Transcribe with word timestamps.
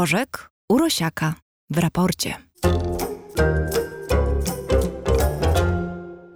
Rożek 0.00 0.50
Urosiaka 0.68 1.34
w 1.70 1.78
raporcie. 1.78 2.34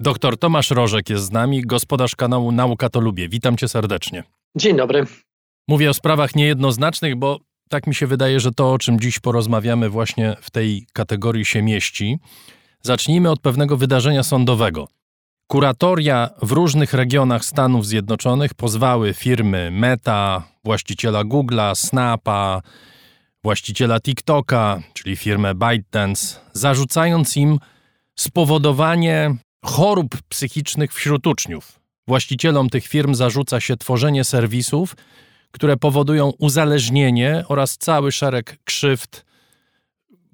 Doktor 0.01 0.39
Tomasz 0.39 0.71
Rożek 0.71 1.11
jest 1.11 1.25
z 1.25 1.31
nami, 1.33 1.63
gospodarz 1.63 2.17
kanału 2.17 2.53
Nauka 2.53 2.89
to 2.89 3.01
Lubię. 3.01 3.29
Witam 3.29 3.57
cię 3.57 3.69
serdecznie. 3.69 4.23
Dzień 4.57 4.77
dobry. 4.77 5.07
Mówię 5.69 5.91
o 5.91 5.95
sprawach 5.95 6.35
niejednoznacznych, 6.35 7.17
bo 7.17 7.39
tak 7.69 7.87
mi 7.87 7.95
się 7.95 8.07
wydaje, 8.07 8.41
że 8.41 8.53
to, 8.53 8.73
o 8.73 8.79
czym 8.79 9.01
dziś 9.01 9.21
porozmawiamy, 9.21 9.89
właśnie 9.89 10.37
w 10.41 10.51
tej 10.51 10.87
kategorii 10.93 11.45
się 11.45 11.63
mieści. 11.63 12.19
Zacznijmy 12.83 13.31
od 13.31 13.41
pewnego 13.41 13.77
wydarzenia 13.77 14.23
sądowego. 14.23 14.89
Kuratoria 15.47 16.31
w 16.43 16.53
różnych 16.53 16.95
regionach 16.95 17.45
Stanów 17.45 17.87
Zjednoczonych 17.87 18.55
pozwały 18.55 19.15
firmy 19.15 19.71
Meta, 19.71 20.43
właściciela 20.65 21.25
Google'a, 21.25 21.75
Snapa, 21.75 22.63
właściciela 23.45 24.01
TikToka, 24.01 24.83
czyli 24.95 25.17
firmę 25.17 25.55
ByteDance, 25.55 26.41
zarzucając 26.53 27.37
im 27.37 27.59
spowodowanie 28.17 29.37
chorób 29.65 30.23
psychicznych 30.29 30.95
wśród 30.95 31.27
uczniów. 31.27 31.81
Właścicielom 32.09 32.71
tych 32.71 32.87
firm 32.87 33.15
zarzuca 33.15 33.61
się 33.61 33.77
tworzenie 33.77 34.25
serwisów, 34.25 34.97
które 35.51 35.77
powodują 35.77 36.33
uzależnienie 36.39 37.45
oraz 37.49 37.79
cały 37.79 38.13
szereg 38.13 38.59
krzywd, 38.65 39.25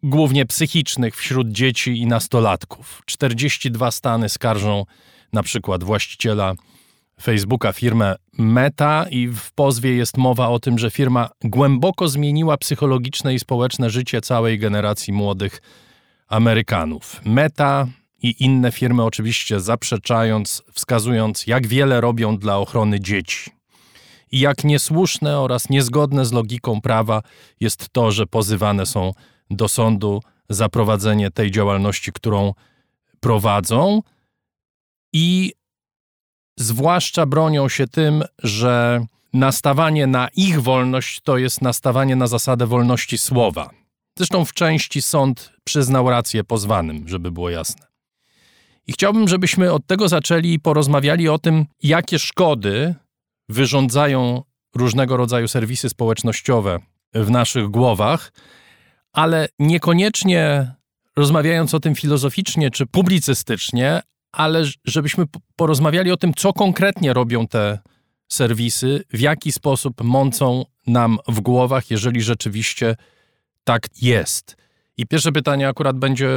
głównie 0.03 0.47
psychicznych, 0.47 1.17
wśród 1.17 1.49
dzieci 1.49 1.99
i 1.99 2.07
nastolatków. 2.07 3.03
42 3.07 3.91
stany 3.91 4.29
skarżą 4.29 4.85
na 5.33 5.43
przykład 5.43 5.85
właściciela 5.85 6.55
Facebooka, 7.23 7.73
firmę 7.73 8.17
Meta, 8.33 9.07
i 9.11 9.29
w 9.29 9.53
pozwie 9.53 9.95
jest 9.97 10.17
mowa 10.17 10.49
o 10.49 10.59
tym, 10.59 10.79
że 10.79 10.91
firma 10.91 11.31
głęboko 11.45 12.09
zmieniła 12.09 12.57
psychologiczne 12.57 13.35
i 13.35 13.39
społeczne 13.39 13.91
życie 13.91 14.21
całej 14.21 14.59
generacji 14.59 15.13
młodych 15.13 15.63
Amerykanów. 16.29 17.21
Meta 17.25 17.87
i 18.23 18.45
inne 18.45 18.73
firmy 18.73 19.05
oczywiście 19.05 19.61
zaprzeczając, 19.61 20.63
wskazując, 20.73 21.47
jak 21.47 21.67
wiele 21.67 22.01
robią 22.01 22.37
dla 22.37 22.59
ochrony 22.59 23.01
dzieci. 23.01 23.51
I 24.33 24.41
jak 24.41 24.65
niesłuszne 24.65 25.41
oraz 25.41 25.71
niezgodne 25.71 26.25
z 26.25 26.33
logiką 26.33 26.81
prawa 26.81 27.23
jest 27.61 27.89
to, 27.93 28.11
że 28.11 28.27
pozywane 28.27 28.87
są 28.87 29.13
do 29.51 29.69
sądu 29.69 30.23
za 30.49 30.69
prowadzenie 30.69 31.31
tej 31.31 31.51
działalności, 31.51 32.13
którą 32.13 32.55
prowadzą. 33.21 34.03
I 35.13 35.53
zwłaszcza 36.59 37.27
bronią 37.27 37.69
się 37.69 37.87
tym, 37.87 38.25
że 38.43 39.05
nastawanie 39.33 40.07
na 40.07 40.29
ich 40.37 40.63
wolność 40.63 41.21
to 41.21 41.39
jest 41.39 41.63
nastawanie 41.63 42.17
na 42.17 42.27
zasadę 42.27 42.67
wolności 42.67 43.19
słowa. 43.19 43.71
Zresztą 44.19 44.45
w 44.45 44.53
części 44.53 45.03
sąd 45.03 45.53
przyznał 45.65 46.11
rację 46.11 46.45
pozwanym, 46.45 47.09
żeby 47.09 47.31
było 47.31 47.51
jasne. 47.51 47.87
I 48.87 48.93
chciałbym, 48.93 49.29
żebyśmy 49.29 49.73
od 49.73 49.87
tego 49.87 50.09
zaczęli 50.09 50.53
i 50.53 50.61
porozmawiali 50.61 51.29
o 51.29 51.39
tym, 51.39 51.67
jakie 51.83 52.19
szkody 52.19 52.95
wyrządzają 53.49 54.43
różnego 54.77 55.17
rodzaju 55.17 55.49
serwisy 55.49 55.89
społecznościowe 55.89 56.79
w 57.15 57.31
naszych 57.31 57.69
głowach, 57.69 58.33
ale 59.13 59.49
niekoniecznie 59.59 60.75
rozmawiając 61.17 61.75
o 61.75 61.81
tym 61.81 61.95
filozoficznie 61.95 62.71
czy 62.71 62.87
publicystycznie, 62.87 64.03
ale 64.33 64.65
żebyśmy 64.85 65.25
porozmawiali 65.57 66.11
o 66.11 66.17
tym, 66.17 66.35
co 66.35 66.53
konkretnie 66.53 67.13
robią 67.13 67.47
te 67.47 67.79
serwisy, 68.29 69.05
w 69.13 69.21
jaki 69.21 69.53
sposób 69.53 70.05
mącą 70.05 70.65
nam 70.87 71.19
w 71.29 71.41
głowach, 71.41 71.91
jeżeli 71.91 72.23
rzeczywiście 72.23 72.97
tak 73.65 74.03
jest. 74.03 74.57
I 74.97 75.07
pierwsze 75.07 75.33
pytanie 75.33 75.69
akurat 75.69 75.99
będzie 75.99 76.29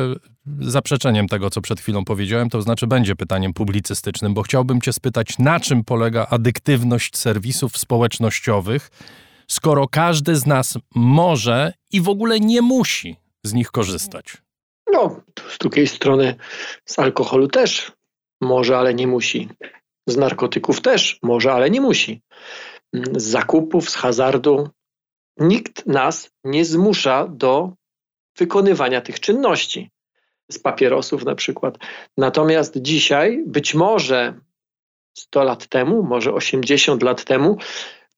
zaprzeczeniem 0.59 1.27
tego, 1.27 1.49
co 1.49 1.61
przed 1.61 1.79
chwilą 1.79 2.05
powiedziałem, 2.05 2.49
to 2.49 2.61
znaczy 2.61 2.87
będzie 2.87 3.15
pytaniem 3.15 3.53
publicystycznym, 3.53 4.33
bo 4.33 4.43
chciałbym 4.43 4.81
Cię 4.81 4.93
spytać, 4.93 5.39
na 5.39 5.59
czym 5.59 5.83
polega 5.83 6.27
adyktywność 6.29 7.17
serwisów 7.17 7.77
społecznościowych, 7.77 8.89
skoro 9.47 9.87
każdy 9.87 10.35
z 10.35 10.45
nas 10.45 10.77
może 10.95 11.73
i 11.91 12.01
w 12.01 12.09
ogóle 12.09 12.39
nie 12.39 12.61
musi 12.61 13.15
z 13.43 13.53
nich 13.53 13.71
korzystać? 13.71 14.42
No, 14.91 15.21
z 15.49 15.57
drugiej 15.57 15.87
strony 15.87 16.35
z 16.85 16.99
alkoholu 16.99 17.47
też 17.47 17.91
może, 18.41 18.77
ale 18.77 18.93
nie 18.93 19.07
musi. 19.07 19.49
Z 20.07 20.17
narkotyków 20.17 20.81
też 20.81 21.19
może, 21.23 21.53
ale 21.53 21.69
nie 21.69 21.81
musi. 21.81 22.21
Z 22.93 23.23
zakupów, 23.23 23.89
z 23.89 23.95
hazardu. 23.95 24.69
Nikt 25.37 25.85
nas 25.85 26.31
nie 26.43 26.65
zmusza 26.65 27.27
do 27.27 27.73
wykonywania 28.37 29.01
tych 29.01 29.19
czynności. 29.19 29.91
Z 30.51 30.59
papierosów 30.59 31.25
na 31.25 31.35
przykład. 31.35 31.77
Natomiast 32.17 32.77
dzisiaj, 32.77 33.43
być 33.45 33.73
może 33.73 34.33
100 35.17 35.43
lat 35.43 35.67
temu, 35.67 36.03
może 36.03 36.33
80 36.33 37.03
lat 37.03 37.23
temu, 37.23 37.57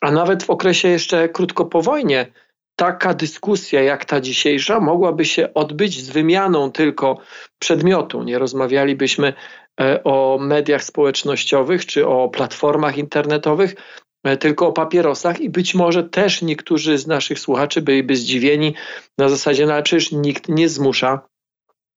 a 0.02 0.12
nawet 0.12 0.44
w 0.44 0.50
okresie 0.50 0.88
jeszcze 0.88 1.30
krótko 1.30 1.66
po 1.66 1.82
wojnie, 1.82 2.32
taka 2.76 3.14
dyskusja 3.14 3.82
jak 3.82 4.06
ta 4.06 4.22
dzisiejsza 4.22 4.80
mogłaby 4.80 5.26
się 5.26 5.54
odbyć 5.54 6.04
z 6.04 6.10
wymianą 6.10 6.72
tylko 6.72 7.18
przedmiotu. 7.60 8.24
Nie 8.24 8.40
rozmawialibyśmy 8.40 9.34
e, 9.82 10.04
o 10.04 10.38
mediach 10.42 10.84
społecznościowych 10.84 11.86
czy 11.86 12.08
o 12.08 12.30
platformach 12.30 12.98
internetowych, 12.98 13.76
e, 14.24 14.38
tylko 14.38 14.68
o 14.68 14.74
papierosach 14.74 15.42
i 15.42 15.50
być 15.50 15.76
może 15.76 16.04
też 16.04 16.42
niektórzy 16.42 16.98
z 16.98 17.08
naszych 17.08 17.40
słuchaczy 17.40 17.82
byliby 17.82 18.16
zdziwieni 18.16 18.74
na 19.18 19.30
zasadzie, 19.30 19.66
no 19.66 19.74
ale 19.74 19.84
przecież 19.84 20.12
nikt 20.12 20.50
nie 20.50 20.70
zmusza 20.70 21.20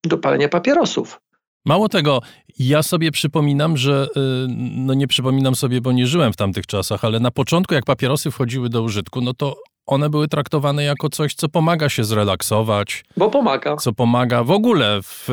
do 0.06 0.18
palenia 0.18 0.48
papierosów. 0.48 1.20
Mało 1.66 1.88
tego, 1.88 2.20
ja 2.58 2.82
sobie 2.82 3.10
przypominam, 3.10 3.76
że 3.76 4.06
y, 4.16 4.20
no 4.76 4.94
nie 4.94 5.06
przypominam 5.06 5.54
sobie, 5.54 5.80
bo 5.80 5.92
nie 5.92 6.06
żyłem 6.06 6.32
w 6.32 6.36
tamtych 6.36 6.66
czasach, 6.66 7.04
ale 7.04 7.20
na 7.20 7.30
początku, 7.30 7.74
jak 7.74 7.84
papierosy 7.84 8.30
wchodziły 8.30 8.68
do 8.68 8.82
użytku, 8.82 9.20
no 9.20 9.34
to 9.34 9.56
one 9.88 10.10
były 10.10 10.28
traktowane 10.28 10.84
jako 10.84 11.08
coś, 11.08 11.34
co 11.34 11.48
pomaga 11.48 11.88
się 11.88 12.04
zrelaksować. 12.04 13.04
Bo 13.16 13.30
pomaga. 13.30 13.76
Co 13.76 13.92
pomaga 13.92 14.44
w 14.44 14.50
ogóle 14.50 15.02
w, 15.02 15.28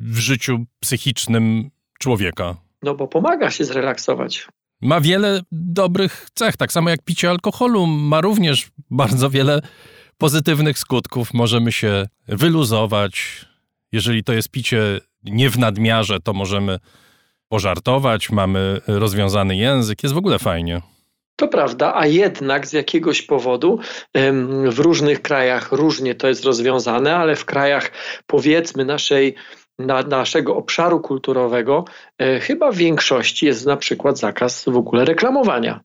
w 0.00 0.18
życiu 0.18 0.64
psychicznym 0.80 1.70
człowieka. 1.98 2.56
No 2.82 2.94
bo 2.94 3.08
pomaga 3.08 3.50
się 3.50 3.64
zrelaksować. 3.64 4.48
Ma 4.82 5.00
wiele 5.00 5.40
dobrych 5.52 6.28
cech, 6.34 6.56
tak 6.56 6.72
samo 6.72 6.90
jak 6.90 7.02
picie 7.02 7.30
alkoholu 7.30 7.86
ma 7.86 8.20
również 8.20 8.70
bardzo 8.90 9.30
wiele 9.30 9.60
pozytywnych 10.18 10.78
skutków. 10.78 11.34
Możemy 11.34 11.72
się 11.72 12.06
wyluzować. 12.28 13.44
Jeżeli 13.92 14.24
to 14.24 14.32
jest 14.32 14.48
picie 14.48 15.00
nie 15.24 15.50
w 15.50 15.58
nadmiarze, 15.58 16.20
to 16.20 16.32
możemy 16.32 16.78
pożartować, 17.48 18.30
mamy 18.30 18.80
rozwiązany 18.86 19.56
język, 19.56 20.02
jest 20.02 20.14
w 20.14 20.18
ogóle 20.18 20.38
fajnie. 20.38 20.80
To 21.44 21.48
prawda, 21.48 21.92
a 21.94 22.06
jednak 22.06 22.66
z 22.66 22.72
jakiegoś 22.72 23.22
powodu 23.22 23.78
w 24.70 24.78
różnych 24.78 25.22
krajach 25.22 25.72
różnie 25.72 26.14
to 26.14 26.28
jest 26.28 26.44
rozwiązane, 26.44 27.16
ale 27.16 27.36
w 27.36 27.44
krajach 27.44 27.90
powiedzmy 28.26 28.84
naszej, 28.84 29.34
na, 29.78 30.02
naszego 30.02 30.56
obszaru 30.56 31.00
kulturowego 31.00 31.84
e, 32.18 32.40
chyba 32.40 32.72
w 32.72 32.76
większości 32.76 33.46
jest 33.46 33.66
na 33.66 33.76
przykład 33.76 34.18
zakaz 34.18 34.64
w 34.64 34.76
ogóle 34.76 35.04
reklamowania. 35.04 35.80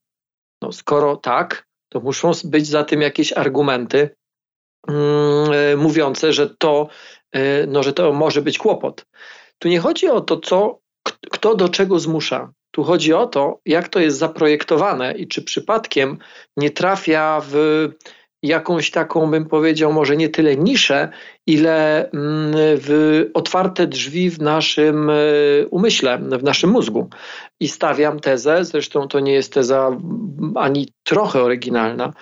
No, 0.61 0.71
skoro 0.71 1.15
tak, 1.15 1.67
to 1.89 1.99
muszą 1.99 2.31
być 2.43 2.67
za 2.67 2.83
tym 2.83 3.01
jakieś 3.01 3.33
argumenty 3.33 4.09
e, 4.87 5.75
mówiące, 5.77 6.33
że 6.33 6.49
to, 6.49 6.87
e, 7.31 7.67
no, 7.67 7.83
że 7.83 7.93
to 7.93 8.13
może 8.13 8.41
być 8.41 8.57
kłopot. 8.57 9.05
Tu 9.59 9.67
nie 9.67 9.79
chodzi 9.79 10.09
o 10.09 10.21
to, 10.21 10.37
co, 10.37 10.79
kto 11.31 11.55
do 11.55 11.69
czego 11.69 11.99
zmusza. 11.99 12.51
Tu 12.71 12.83
chodzi 12.83 13.13
o 13.13 13.27
to, 13.27 13.59
jak 13.65 13.87
to 13.87 13.99
jest 13.99 14.17
zaprojektowane 14.17 15.13
i 15.13 15.27
czy 15.27 15.41
przypadkiem 15.41 16.17
nie 16.57 16.71
trafia 16.71 17.41
w 17.49 17.87
jakąś 18.43 18.91
taką, 18.91 19.31
bym 19.31 19.45
powiedział, 19.45 19.93
może 19.93 20.17
nie 20.17 20.29
tyle 20.29 20.55
niszę, 20.55 21.09
ile 21.47 22.09
mm, 22.11 22.51
w 22.55 23.25
otwarte 23.33 23.87
drzwi 23.87 24.29
w 24.29 24.41
naszym 24.41 25.09
e, 25.09 25.13
umyśle, 25.71 26.17
w 26.17 26.43
naszym 26.43 26.69
mózgu. 26.69 27.09
I 27.59 27.67
stawiam 27.67 28.19
tezę, 28.19 28.65
zresztą 28.65 29.07
to 29.07 29.19
nie 29.19 29.33
jest 29.33 29.53
teza 29.53 29.97
ani 30.55 30.93
trochę 31.03 31.43
oryginalna, 31.43 32.13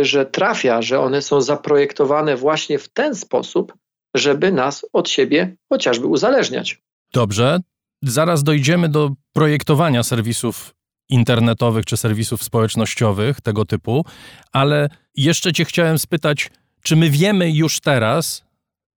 że 0.00 0.26
trafia, 0.26 0.82
że 0.82 1.00
one 1.00 1.22
są 1.22 1.40
zaprojektowane 1.40 2.36
właśnie 2.36 2.78
w 2.78 2.88
ten 2.88 3.14
sposób, 3.14 3.74
żeby 4.14 4.52
nas 4.52 4.86
od 4.92 5.08
siebie 5.08 5.56
chociażby 5.68 6.06
uzależniać. 6.06 6.82
Dobrze, 7.12 7.60
zaraz 8.02 8.42
dojdziemy 8.42 8.88
do 8.88 9.10
projektowania 9.32 10.02
serwisów 10.02 10.74
internetowych 11.08 11.84
czy 11.84 11.96
serwisów 11.96 12.42
społecznościowych 12.42 13.40
tego 13.40 13.64
typu, 13.64 14.04
ale 14.52 14.88
jeszcze 15.14 15.52
Cię 15.52 15.64
chciałem 15.64 15.98
spytać, 15.98 16.50
czy 16.82 16.96
my 16.96 17.10
wiemy 17.10 17.50
już 17.50 17.80
teraz, 17.80 18.44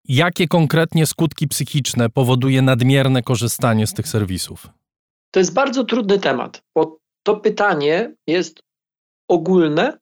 jakie 0.05 0.49
konkretnie 0.49 1.07
skutki 1.07 1.49
psychiczne 1.49 2.11
powoduje 2.11 2.63
nadmierne 2.63 3.23
korzystanie 3.23 3.87
z 3.87 3.95
tych 3.95 4.09
serwisów? 4.09 4.69
To 5.31 5.41
jest 5.41 5.55
bardzo 5.55 5.85
trudny 5.85 6.19
temat, 6.19 6.63
bo 6.75 6.99
to 7.23 7.37
pytanie 7.37 8.15
jest 8.27 8.61
ogólne, 9.29 9.99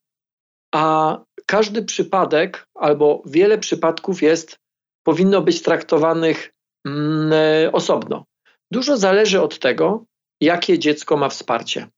a 0.74 1.18
każdy 1.46 1.82
przypadek 1.82 2.66
albo 2.74 3.22
wiele 3.26 3.58
przypadków 3.58 4.22
jest, 4.22 4.56
powinno 5.02 5.42
być 5.42 5.62
traktowanych 5.62 6.52
mm, 6.86 7.32
osobno. 7.74 8.24
Dużo 8.70 8.96
zależy 8.96 9.42
od 9.42 9.58
tego, 9.58 10.04
jakie 10.40 10.78
dziecko 10.78 11.16
ma 11.16 11.28
wsparcie. 11.28 11.88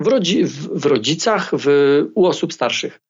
W, 0.00 0.06
rodzi 0.06 0.44
w, 0.44 0.68
w 0.68 0.86
rodzicach, 0.86 1.50
w, 1.52 1.66
u 2.14 2.26
osób 2.26 2.52
starszych. 2.52 3.00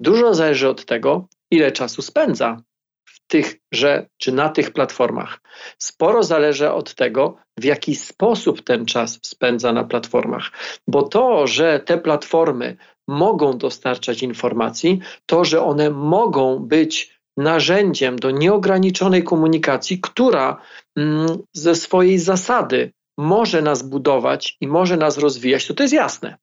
Dużo 0.00 0.34
zależy 0.34 0.68
od 0.68 0.84
tego, 0.84 1.28
ile 1.50 1.72
czasu 1.72 2.02
spędza 2.02 2.62
w 3.04 3.26
tychże 3.26 4.06
czy 4.18 4.32
na 4.32 4.48
tych 4.48 4.70
platformach. 4.70 5.40
Sporo 5.78 6.22
zależy 6.22 6.72
od 6.72 6.94
tego, 6.94 7.36
w 7.58 7.64
jaki 7.64 7.94
sposób 7.94 8.62
ten 8.62 8.86
czas 8.86 9.18
spędza 9.22 9.72
na 9.72 9.84
platformach, 9.84 10.50
bo 10.88 11.02
to, 11.02 11.46
że 11.46 11.80
te 11.80 11.98
platformy 11.98 12.76
mogą 13.08 13.58
dostarczać 13.58 14.22
informacji, 14.22 15.00
to, 15.26 15.44
że 15.44 15.62
one 15.62 15.90
mogą 15.90 16.58
być 16.58 17.17
narzędziem 17.38 18.16
do 18.16 18.30
nieograniczonej 18.30 19.24
komunikacji, 19.24 20.00
która 20.00 20.60
mm, 20.96 21.38
ze 21.52 21.74
swojej 21.74 22.18
zasady 22.18 22.92
może 23.18 23.62
nas 23.62 23.82
budować 23.82 24.56
i 24.60 24.68
może 24.68 24.96
nas 24.96 25.18
rozwijać, 25.18 25.66
to 25.66 25.74
to 25.74 25.82
jest 25.82 25.94
jasne. 25.94 26.36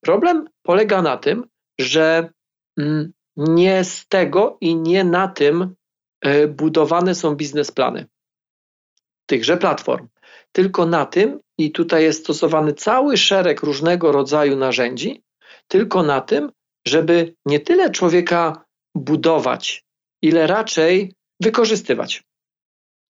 Problem 0.00 0.48
polega 0.62 1.02
na 1.02 1.16
tym, 1.16 1.46
że 1.80 2.30
mm, 2.78 3.12
nie 3.36 3.84
z 3.84 4.08
tego 4.08 4.58
i 4.60 4.76
nie 4.76 5.04
na 5.04 5.28
tym 5.28 5.74
e, 6.20 6.48
budowane 6.48 7.14
są 7.14 7.34
biznesplany 7.34 8.06
tychże 9.26 9.56
platform, 9.56 10.08
tylko 10.52 10.86
na 10.86 11.06
tym, 11.06 11.40
i 11.58 11.72
tutaj 11.72 12.02
jest 12.02 12.20
stosowany 12.20 12.72
cały 12.72 13.16
szereg 13.16 13.62
różnego 13.62 14.12
rodzaju 14.12 14.56
narzędzi, 14.56 15.22
tylko 15.68 16.02
na 16.02 16.20
tym, 16.20 16.52
żeby 16.86 17.34
nie 17.46 17.60
tyle 17.60 17.90
człowieka 17.90 18.64
budować, 18.94 19.84
ile 20.24 20.46
raczej 20.46 21.12
wykorzystywać. 21.40 22.22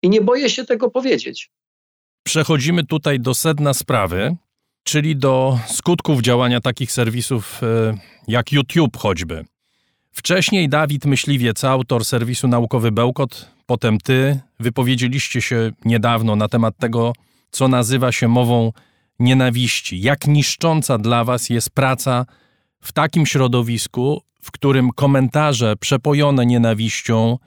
I 0.02 0.10
nie 0.10 0.20
boję 0.20 0.50
się 0.50 0.64
tego 0.64 0.90
powiedzieć. 0.90 1.50
Przechodzimy 2.22 2.84
tutaj 2.84 3.20
do 3.20 3.34
sedna 3.34 3.74
sprawy, 3.74 4.36
czyli 4.82 5.16
do 5.16 5.58
skutków 5.66 6.20
działania 6.22 6.60
takich 6.60 6.92
serwisów 6.92 7.62
e, 7.62 7.98
jak 8.28 8.52
YouTube 8.52 8.96
choćby. 8.96 9.44
Wcześniej 10.12 10.68
Dawid 10.68 11.04
Myśliwiec, 11.04 11.64
autor 11.64 12.04
serwisu 12.04 12.48
Naukowy 12.48 12.92
Bełkot, 12.92 13.50
potem 13.66 13.98
ty, 13.98 14.40
wypowiedzieliście 14.60 15.42
się 15.42 15.72
niedawno 15.84 16.36
na 16.36 16.48
temat 16.48 16.74
tego, 16.78 17.12
co 17.50 17.68
nazywa 17.68 18.12
się 18.12 18.28
mową 18.28 18.72
nienawiści. 19.18 20.00
Jak 20.00 20.26
niszcząca 20.26 20.98
dla 20.98 21.24
was 21.24 21.50
jest 21.50 21.70
praca 21.70 22.26
w 22.80 22.92
takim 22.92 23.26
środowisku, 23.26 24.22
w 24.44 24.50
którym 24.50 24.90
komentarze 24.90 25.76
przepojone 25.76 26.46
nienawiścią, 26.46 27.38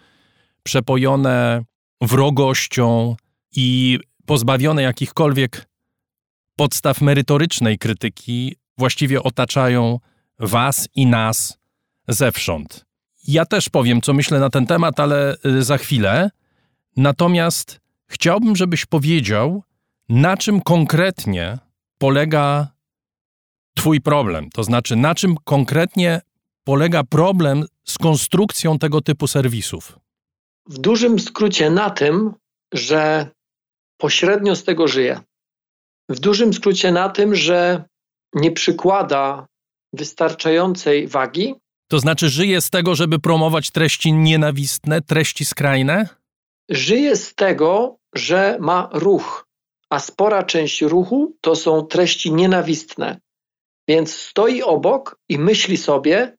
przepojone 0.64 1.64
wrogością 2.02 3.16
i 3.56 4.00
pozbawione 4.26 4.82
jakichkolwiek 4.82 5.70
podstaw 6.56 7.02
merytorycznej 7.02 7.78
krytyki 7.78 8.56
właściwie 8.78 9.24
otaczają 9.24 10.00
was 10.40 10.90
i 10.96 11.06
nas 11.06 11.58
zewsząd. 12.08 12.86
Ja 13.28 13.46
też 13.46 13.70
powiem, 13.70 14.02
co 14.02 14.14
myślę 14.14 14.40
na 14.40 14.50
ten 14.50 14.66
temat, 14.68 15.00
ale 15.00 15.36
y, 15.46 15.64
za 15.64 15.78
chwilę. 15.78 16.30
Natomiast 16.98 17.80
chciałbym, 18.08 18.56
żebyś 18.56 18.86
powiedział, 18.86 19.64
na 20.10 20.38
czym 20.38 20.62
konkretnie 20.62 21.58
polega 21.98 22.76
Twój 23.76 24.02
problem. 24.02 24.50
To 24.50 24.64
znaczy, 24.64 24.96
na 24.96 25.16
czym 25.16 25.36
konkretnie 25.44 26.22
polega 26.66 27.04
problem 27.04 27.66
z 27.84 27.98
konstrukcją 27.98 28.80
tego 28.80 29.02
typu 29.02 29.28
serwisów? 29.28 30.00
W 30.68 30.78
dużym 30.78 31.20
skrócie 31.20 31.70
na 31.70 31.90
tym, 31.90 32.34
że 32.74 33.30
pośrednio 33.98 34.56
z 34.56 34.64
tego 34.64 34.88
żyje. 34.88 35.20
W 36.10 36.20
dużym 36.20 36.54
skrócie 36.54 36.92
na 36.92 37.10
tym, 37.10 37.36
że 37.36 37.84
nie 38.34 38.52
przykłada 38.52 39.48
wystarczającej 39.94 41.08
wagi. 41.08 41.56
To 41.88 42.00
znaczy, 42.00 42.30
żyje 42.30 42.62
z 42.62 42.70
tego, 42.70 42.96
żeby 42.96 43.20
promować 43.20 43.72
treści 43.72 44.14
nienawistne, 44.14 45.02
treści 45.02 45.46
skrajne? 45.46 46.10
Żyje 46.70 47.16
z 47.16 47.36
tego, 47.36 47.98
że 48.16 48.58
ma 48.60 48.90
ruch, 48.94 49.48
a 49.90 50.00
spora 50.00 50.44
część 50.44 50.82
ruchu 50.82 51.36
to 51.42 51.56
są 51.56 51.82
treści 51.82 52.34
nienawistne. 52.34 53.20
Więc 53.88 54.16
stoi 54.16 54.62
obok 54.62 55.20
i 55.30 55.38
myśli 55.40 55.78
sobie, 55.78 56.38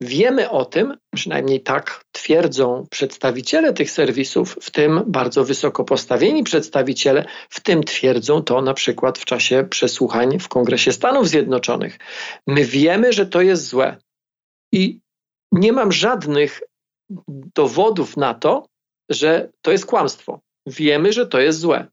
Wiemy 0.00 0.50
o 0.50 0.64
tym, 0.64 0.96
przynajmniej 1.14 1.60
tak 1.60 2.04
twierdzą 2.12 2.86
przedstawiciele 2.90 3.72
tych 3.72 3.90
serwisów, 3.90 4.58
w 4.60 4.70
tym 4.70 5.02
bardzo 5.06 5.44
wysoko 5.44 5.84
postawieni 5.84 6.42
przedstawiciele, 6.42 7.24
w 7.50 7.60
tym 7.60 7.84
twierdzą 7.84 8.42
to 8.42 8.62
na 8.62 8.74
przykład 8.74 9.18
w 9.18 9.24
czasie 9.24 9.66
przesłuchań 9.70 10.38
w 10.38 10.48
Kongresie 10.48 10.92
Stanów 10.92 11.28
Zjednoczonych. 11.28 11.98
My 12.46 12.64
wiemy, 12.64 13.12
że 13.12 13.26
to 13.26 13.40
jest 13.40 13.66
złe 13.66 13.96
i 14.72 15.00
nie 15.52 15.72
mam 15.72 15.92
żadnych 15.92 16.60
dowodów 17.54 18.16
na 18.16 18.34
to, 18.34 18.66
że 19.10 19.48
to 19.62 19.72
jest 19.72 19.86
kłamstwo. 19.86 20.40
Wiemy, 20.66 21.12
że 21.12 21.26
to 21.26 21.40
jest 21.40 21.58
złe, 21.58 21.86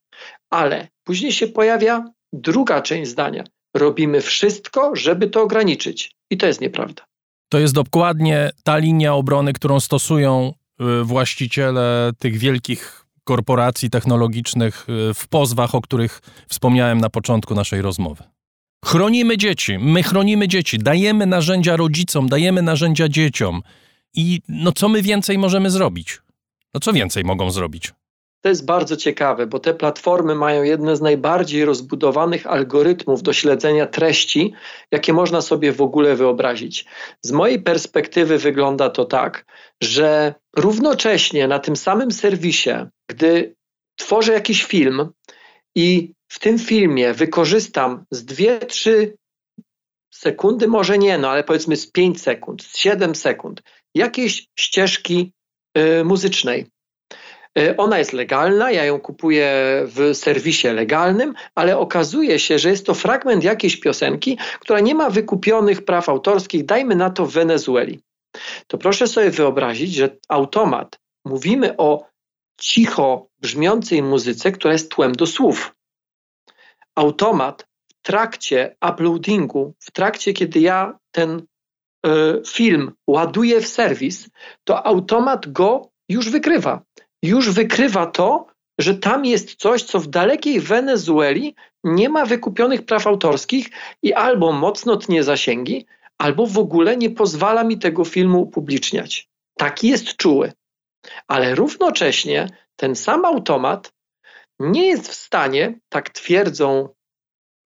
ale 0.50 0.88
później 1.04 1.32
się 1.32 1.48
pojawia 1.48 2.06
druga 2.34 2.82
część 2.82 3.12
zdania. 3.12 3.44
Robimy 3.76 4.22
wszystko, 4.22 4.96
żeby 4.96 5.30
to 5.30 5.42
ograniczyć. 5.42 6.16
I 6.30 6.38
to 6.38 6.48
jest 6.48 6.62
nieprawda. 6.62 7.04
To 7.54 7.60
jest 7.60 7.74
dokładnie 7.74 8.50
ta 8.64 8.78
linia 8.78 9.14
obrony, 9.14 9.54
którą 9.54 9.80
stosują 9.80 10.54
y, 11.02 11.04
właściciele 11.04 12.12
tych 12.20 12.38
wielkich 12.38 13.06
korporacji 13.24 13.90
technologicznych 13.90 14.86
y, 15.10 15.14
w 15.14 15.28
pozwach, 15.28 15.76
o 15.76 15.82
których 15.82 16.22
wspomniałem 16.48 17.02
na 17.02 17.10
początku 17.10 17.56
naszej 17.56 17.82
rozmowy. 17.82 18.24
Chronimy 18.86 19.38
dzieci, 19.38 19.78
my 19.80 20.04
chronimy 20.04 20.48
dzieci, 20.48 20.80
dajemy 20.80 21.26
narzędzia 21.26 21.76
rodzicom, 21.76 22.30
dajemy 22.30 22.62
narzędzia 22.62 23.10
dzieciom. 23.10 23.62
I 24.14 24.42
no 24.48 24.72
co 24.72 24.90
my 24.90 25.02
więcej 25.02 25.38
możemy 25.38 25.70
zrobić? 25.70 26.22
No 26.74 26.80
co 26.80 26.94
więcej 26.94 27.24
mogą 27.24 27.52
zrobić? 27.52 27.94
To 28.44 28.50
jest 28.50 28.66
bardzo 28.66 28.98
ciekawe, 28.98 29.48
bo 29.48 29.60
te 29.60 29.74
platformy 29.74 30.36
mają 30.36 30.64
jedne 30.64 30.96
z 30.96 31.02
najbardziej 31.02 31.66
rozbudowanych 31.66 32.48
algorytmów 32.48 33.24
do 33.24 33.34
śledzenia 33.34 33.88
treści, 33.88 34.54
jakie 34.92 35.14
można 35.14 35.42
sobie 35.42 35.72
w 35.72 35.82
ogóle 35.82 36.16
wyobrazić. 36.16 36.86
Z 37.22 37.32
mojej 37.32 37.62
perspektywy 37.62 38.38
wygląda 38.38 38.90
to 38.90 39.06
tak, 39.06 39.46
że 39.82 40.34
równocześnie 40.56 41.48
na 41.48 41.60
tym 41.60 41.76
samym 41.76 42.12
serwisie, 42.12 42.70
gdy 43.10 43.56
tworzę 43.96 44.34
jakiś 44.34 44.64
film 44.64 45.10
i 45.76 46.14
w 46.28 46.40
tym 46.40 46.60
filmie 46.60 47.14
wykorzystam 47.14 48.06
z 48.12 48.26
2-3 48.26 49.08
sekundy, 50.14 50.68
może 50.68 50.98
nie, 50.98 51.18
no 51.18 51.30
ale 51.30 51.44
powiedzmy 51.44 51.76
z 51.76 51.92
5 51.92 52.22
sekund, 52.22 52.64
z 52.64 52.78
7 52.78 53.16
sekund, 53.16 53.64
jakiejś 53.96 54.48
ścieżki 54.56 55.34
y, 55.78 56.04
muzycznej 56.04 56.73
ona 57.78 58.00
jest 58.00 58.14
legalna, 58.14 58.72
ja 58.72 58.86
ją 58.86 59.00
kupuję 59.00 59.52
w 59.86 60.12
serwisie 60.14 60.68
legalnym, 60.68 61.34
ale 61.56 61.78
okazuje 61.78 62.40
się, 62.40 62.60
że 62.60 62.70
jest 62.70 62.86
to 62.86 62.94
fragment 62.94 63.44
jakiejś 63.44 63.80
piosenki, 63.80 64.38
która 64.60 64.80
nie 64.80 64.96
ma 64.96 65.10
wykupionych 65.10 65.86
praw 65.86 66.10
autorskich, 66.10 66.66
dajmy 66.66 66.96
na 66.96 67.10
to 67.10 67.26
w 67.26 67.34
Wenezueli. 67.34 68.02
To 68.68 68.78
proszę 68.78 69.08
sobie 69.08 69.30
wyobrazić, 69.30 69.94
że 69.94 70.18
automat, 70.30 71.00
mówimy 71.26 71.78
o 71.78 72.08
cicho 72.60 73.28
brzmiącej 73.40 74.04
muzyce, 74.04 74.52
która 74.52 74.74
jest 74.74 74.92
tłem 74.92 75.12
do 75.12 75.28
słów. 75.28 75.76
Automat 76.96 77.68
w 77.88 77.94
trakcie 78.02 78.76
uploadingu, 78.90 79.74
w 79.80 79.92
trakcie 79.92 80.34
kiedy 80.34 80.60
ja 80.60 81.00
ten 81.12 81.42
y, 82.06 82.10
film 82.48 82.92
ładuję 83.08 83.62
w 83.62 83.68
serwis, 83.68 84.30
to 84.64 84.86
automat 84.86 85.52
go 85.52 85.90
już 86.10 86.30
wykrywa 86.30 86.82
już 87.24 87.50
wykrywa 87.50 88.06
to, 88.06 88.48
że 88.80 88.96
tam 88.96 89.26
jest 89.26 89.56
coś, 89.56 89.84
co 89.84 90.00
w 90.00 90.08
dalekiej 90.08 90.60
Wenezueli 90.60 91.56
nie 91.84 92.10
ma 92.10 92.26
wykupionych 92.26 92.86
praw 92.86 93.08
autorskich 93.08 93.70
i 94.02 94.14
albo 94.14 94.52
mocno 94.52 94.98
tnie 94.98 95.24
zasięgi, 95.24 95.86
albo 96.18 96.46
w 96.48 96.58
ogóle 96.58 96.98
nie 96.98 97.10
pozwala 97.10 97.64
mi 97.64 97.80
tego 97.80 98.06
filmu 98.06 98.42
upubliczniać. 98.42 99.30
Taki 99.58 99.88
jest 99.88 100.16
czuły. 100.16 100.54
Ale 101.28 101.56
równocześnie 101.56 102.50
ten 102.76 102.96
sam 102.96 103.26
automat 103.26 103.94
nie 104.60 104.88
jest 104.88 105.08
w 105.08 105.14
stanie, 105.14 105.80
tak 105.90 106.10
twierdzą 106.10 106.90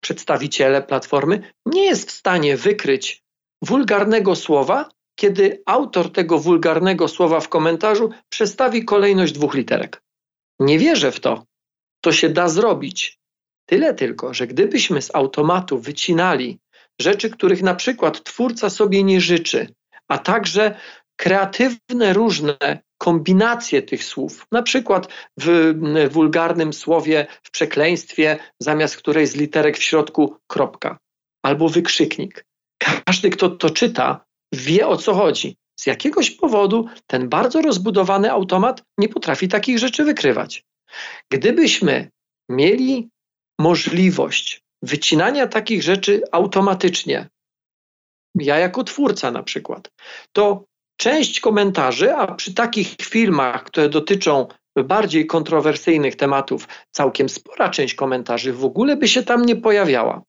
przedstawiciele 0.03 0.81
platformy, 0.81 1.53
nie 1.65 1.85
jest 1.85 2.09
w 2.09 2.11
stanie 2.11 2.57
wykryć 2.57 3.23
wulgarnego 3.61 4.35
słowa, 4.35 4.89
kiedy 5.15 5.63
autor 5.65 6.11
tego 6.11 6.39
wulgarnego 6.39 7.07
słowa 7.07 7.39
w 7.39 7.49
komentarzu 7.49 8.09
przestawi 8.29 8.85
kolejność 8.85 9.33
dwóch 9.33 9.53
literek. 9.53 10.03
Nie 10.59 10.79
wierzę 10.79 11.11
w 11.11 11.19
to. 11.19 11.45
To 12.01 12.11
się 12.11 12.29
da 12.29 12.49
zrobić. 12.49 13.19
Tyle 13.65 13.93
tylko, 13.93 14.33
że 14.33 14.47
gdybyśmy 14.47 15.01
z 15.01 15.15
automatu 15.15 15.79
wycinali 15.79 16.59
rzeczy, 17.01 17.29
których 17.29 17.63
na 17.63 17.75
przykład 17.75 18.23
twórca 18.23 18.69
sobie 18.69 19.03
nie 19.03 19.21
życzy, 19.21 19.67
a 20.07 20.17
także 20.17 20.75
kreatywne 21.15 22.13
różne 22.13 22.57
kombinacje 22.97 23.81
tych 23.81 24.03
słów, 24.03 24.47
na 24.51 24.61
przykład 24.61 25.07
w 25.37 25.73
wulgarnym 26.11 26.73
słowie, 26.73 27.27
w 27.43 27.51
przekleństwie, 27.51 28.37
zamiast 28.59 28.97
której 28.97 29.27
z 29.27 29.35
literek 29.35 29.77
w 29.77 29.83
środku 29.83 30.37
kropka 30.47 30.97
albo 31.45 31.69
wykrzyknik. 31.69 32.45
Każdy, 33.05 33.29
kto 33.29 33.49
to 33.49 33.69
czyta, 33.69 34.25
wie 34.53 34.87
o 34.87 34.97
co 34.97 35.13
chodzi. 35.13 35.57
Z 35.79 35.87
jakiegoś 35.87 36.31
powodu 36.31 36.85
ten 37.07 37.29
bardzo 37.29 37.61
rozbudowany 37.61 38.31
automat 38.31 38.83
nie 38.97 39.09
potrafi 39.09 39.47
takich 39.47 39.79
rzeczy 39.79 40.03
wykrywać. 40.03 40.63
Gdybyśmy 41.31 42.09
mieli 42.49 43.09
możliwość 43.59 44.61
wycinania 44.81 45.47
takich 45.47 45.83
rzeczy 45.83 46.21
automatycznie, 46.31 47.29
ja 48.35 48.57
jako 48.57 48.83
twórca 48.83 49.31
na 49.31 49.43
przykład, 49.43 49.91
to 50.31 50.65
część 50.97 51.39
komentarzy, 51.39 52.13
a 52.13 52.35
przy 52.35 52.53
takich 52.53 52.95
filmach, 53.01 53.63
które 53.63 53.89
dotyczą 53.89 54.47
bardziej 54.75 55.27
kontrowersyjnych 55.27 56.15
tematów, 56.15 56.67
całkiem 56.91 57.29
spora 57.29 57.69
część 57.69 57.95
komentarzy 57.95 58.53
w 58.53 58.65
ogóle 58.65 58.95
by 58.95 59.07
się 59.07 59.23
tam 59.23 59.45
nie 59.45 59.55
pojawiała. 59.55 60.21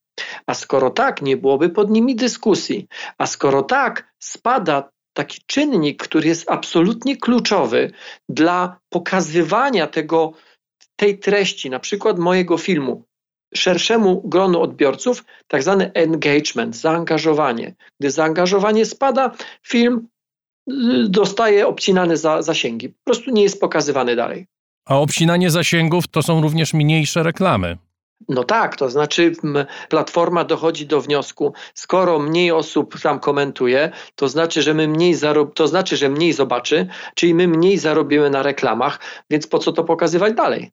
A 0.47 0.55
skoro 0.55 0.91
tak, 0.91 1.23
nie 1.23 1.37
byłoby 1.37 1.69
pod 1.69 1.91
nimi 1.91 2.17
dyskusji. 2.17 2.87
A 3.19 3.27
skoro 3.27 3.63
tak, 3.63 4.14
spada 4.25 4.91
taki 5.17 5.39
czynnik, 5.47 6.03
który 6.03 6.29
jest 6.29 6.51
absolutnie 6.51 7.17
kluczowy 7.17 7.91
dla 8.29 8.79
pokazywania 8.89 9.87
tego, 9.87 10.33
tej 10.97 11.19
treści, 11.19 11.71
na 11.71 11.79
przykład 11.79 12.19
mojego 12.19 12.59
filmu, 12.59 13.05
szerszemu 13.55 14.23
gronu 14.25 14.63
odbiorców, 14.63 15.25
tak 15.49 15.63
zwany 15.63 15.93
engagement, 15.93 16.77
zaangażowanie. 16.77 17.75
Gdy 18.01 18.11
zaangażowanie 18.11 18.87
spada, 18.87 19.31
film 19.67 20.09
dostaje 21.09 21.67
obcinane 21.67 22.17
za, 22.17 22.43
zasięgi. 22.43 22.89
Po 22.89 23.05
prostu 23.05 23.31
nie 23.31 23.43
jest 23.43 23.61
pokazywany 23.61 24.17
dalej. 24.17 24.47
A 24.87 24.99
obcinanie 24.99 25.51
zasięgów 25.51 26.09
to 26.09 26.23
są 26.23 26.41
również 26.41 26.75
mniejsze 26.75 27.23
reklamy. 27.23 27.77
No 28.29 28.45
tak, 28.45 28.77
to 28.77 28.91
znaczy 28.91 29.33
platforma 29.89 30.45
dochodzi 30.45 30.87
do 30.87 31.01
wniosku, 31.01 31.53
skoro 31.75 32.19
mniej 32.19 32.53
osób 32.53 33.01
tam 33.01 33.21
komentuje, 33.21 33.91
to 34.15 34.29
znaczy, 34.29 34.63
że 34.63 34.75
my 34.75 34.89
mniej 34.89 35.15
zarob, 35.15 35.55
to 35.55 35.69
znaczy, 35.69 35.97
że 35.97 36.09
mniej 36.09 36.33
zobaczy, 36.33 36.87
czyli 37.15 37.35
my 37.35 37.49
mniej 37.49 37.79
zarobimy 37.79 38.31
na 38.31 38.43
reklamach, 38.43 39.01
więc 39.31 39.47
po 39.47 39.59
co 39.59 39.73
to 39.73 39.85
pokazywać 39.85 40.35
dalej? 40.35 40.71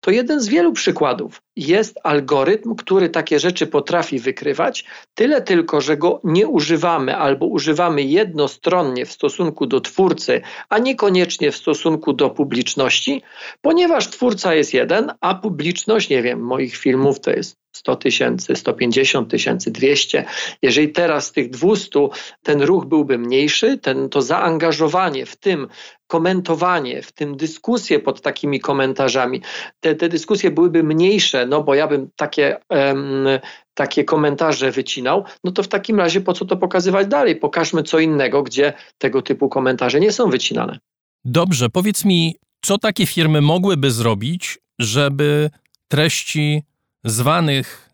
To 0.00 0.10
jeden 0.10 0.40
z 0.40 0.48
wielu 0.48 0.72
przykładów. 0.72 1.42
Jest 1.60 1.98
algorytm, 2.02 2.74
który 2.74 3.08
takie 3.08 3.40
rzeczy 3.40 3.66
potrafi 3.66 4.18
wykrywać, 4.18 4.84
tyle 5.14 5.42
tylko, 5.42 5.80
że 5.80 5.96
go 5.96 6.20
nie 6.24 6.48
używamy 6.48 7.16
albo 7.16 7.46
używamy 7.46 8.02
jednostronnie 8.02 9.06
w 9.06 9.12
stosunku 9.12 9.66
do 9.66 9.80
twórcy, 9.80 10.40
a 10.68 10.78
niekoniecznie 10.78 11.50
w 11.50 11.56
stosunku 11.56 12.12
do 12.12 12.30
publiczności, 12.30 13.22
ponieważ 13.60 14.10
twórca 14.10 14.54
jest 14.54 14.74
jeden, 14.74 15.12
a 15.20 15.34
publiczność, 15.34 16.08
nie 16.08 16.22
wiem, 16.22 16.40
moich 16.40 16.76
filmów 16.76 17.20
to 17.20 17.30
jest 17.30 17.60
100 17.72 17.96
tysięcy, 17.96 18.56
150 18.56 19.30
tysięcy, 19.30 19.70
200. 19.70 20.24
Jeżeli 20.62 20.88
teraz 20.92 21.26
z 21.26 21.32
tych 21.32 21.50
200 21.50 22.08
ten 22.42 22.62
ruch 22.62 22.86
byłby 22.86 23.18
mniejszy, 23.18 23.78
ten, 23.78 24.08
to 24.08 24.22
zaangażowanie 24.22 25.26
w 25.26 25.36
tym 25.36 25.68
komentowanie, 26.06 27.02
w 27.02 27.12
tym 27.12 27.36
dyskusje 27.36 27.98
pod 27.98 28.20
takimi 28.20 28.60
komentarzami, 28.60 29.42
te, 29.80 29.94
te 29.94 30.08
dyskusje 30.08 30.50
byłyby 30.50 30.82
mniejsze, 30.82 31.46
no 31.50 31.62
bo 31.62 31.74
ja 31.74 31.88
bym 31.88 32.10
takie, 32.16 32.56
um, 32.68 33.26
takie 33.74 34.04
komentarze 34.04 34.70
wycinał, 34.70 35.24
no 35.44 35.52
to 35.52 35.62
w 35.62 35.68
takim 35.68 35.98
razie 35.98 36.20
po 36.20 36.32
co 36.32 36.44
to 36.44 36.56
pokazywać 36.56 37.06
dalej? 37.06 37.36
Pokażmy 37.36 37.82
co 37.82 37.98
innego, 37.98 38.42
gdzie 38.42 38.72
tego 38.98 39.22
typu 39.22 39.48
komentarze 39.48 40.00
nie 40.00 40.12
są 40.12 40.30
wycinane. 40.30 40.78
Dobrze, 41.24 41.70
powiedz 41.70 42.04
mi, 42.04 42.36
co 42.62 42.78
takie 42.78 43.06
firmy 43.06 43.40
mogłyby 43.40 43.90
zrobić, 43.90 44.58
żeby 44.78 45.50
treści 45.88 46.62
zwanych 47.04 47.90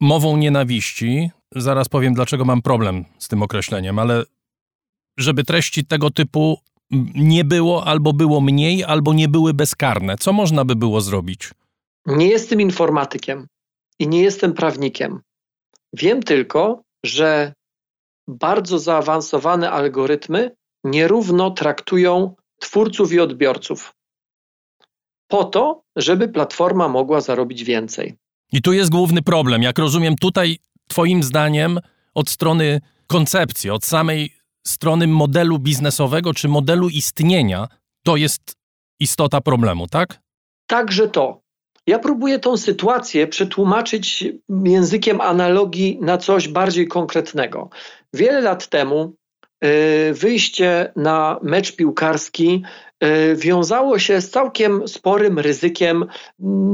mową 0.00 0.36
nienawiści, 0.36 1.30
zaraz 1.52 1.88
powiem, 1.88 2.14
dlaczego 2.14 2.44
mam 2.44 2.62
problem 2.62 3.04
z 3.18 3.28
tym 3.28 3.42
określeniem, 3.42 3.98
ale 3.98 4.24
żeby 5.18 5.44
treści 5.44 5.84
tego 5.84 6.10
typu 6.10 6.58
nie 7.14 7.44
było, 7.44 7.86
albo 7.86 8.12
było 8.12 8.40
mniej, 8.40 8.84
albo 8.84 9.14
nie 9.14 9.28
były 9.28 9.54
bezkarne. 9.54 10.16
Co 10.16 10.32
można 10.32 10.64
by 10.64 10.76
było 10.76 11.00
zrobić? 11.00 11.50
Nie 12.06 12.28
jestem 12.28 12.60
informatykiem 12.60 13.46
i 13.98 14.08
nie 14.08 14.22
jestem 14.22 14.52
prawnikiem. 14.52 15.20
Wiem 15.92 16.22
tylko, 16.22 16.82
że 17.04 17.52
bardzo 18.28 18.78
zaawansowane 18.78 19.70
algorytmy 19.70 20.56
nierówno 20.84 21.50
traktują 21.50 22.34
twórców 22.60 23.12
i 23.12 23.20
odbiorców. 23.20 23.94
Po 25.28 25.44
to, 25.44 25.82
żeby 25.96 26.28
platforma 26.28 26.88
mogła 26.88 27.20
zarobić 27.20 27.64
więcej. 27.64 28.14
I 28.52 28.62
tu 28.62 28.72
jest 28.72 28.90
główny 28.90 29.22
problem. 29.22 29.62
Jak 29.62 29.78
rozumiem, 29.78 30.16
tutaj 30.16 30.58
Twoim 30.88 31.22
zdaniem 31.22 31.80
od 32.14 32.30
strony 32.30 32.80
koncepcji, 33.06 33.70
od 33.70 33.84
samej 33.84 34.34
strony 34.66 35.06
modelu 35.06 35.58
biznesowego 35.58 36.34
czy 36.34 36.48
modelu 36.48 36.88
istnienia, 36.88 37.68
to 38.04 38.16
jest 38.16 38.56
istota 39.00 39.40
problemu, 39.40 39.86
tak? 39.88 40.20
Także 40.66 41.08
to. 41.08 41.43
Ja 41.86 41.98
próbuję 41.98 42.38
tą 42.38 42.56
sytuację 42.56 43.26
przetłumaczyć 43.26 44.24
językiem 44.64 45.20
analogii 45.20 45.98
na 46.00 46.18
coś 46.18 46.48
bardziej 46.48 46.88
konkretnego. 46.88 47.70
Wiele 48.14 48.40
lat 48.40 48.68
temu 48.68 49.12
y, 49.64 50.14
wyjście 50.14 50.92
na 50.96 51.38
mecz 51.42 51.76
piłkarski 51.76 52.62
y, 53.04 53.36
wiązało 53.36 53.98
się 53.98 54.20
z 54.20 54.30
całkiem 54.30 54.88
sporym 54.88 55.38
ryzykiem, 55.38 56.06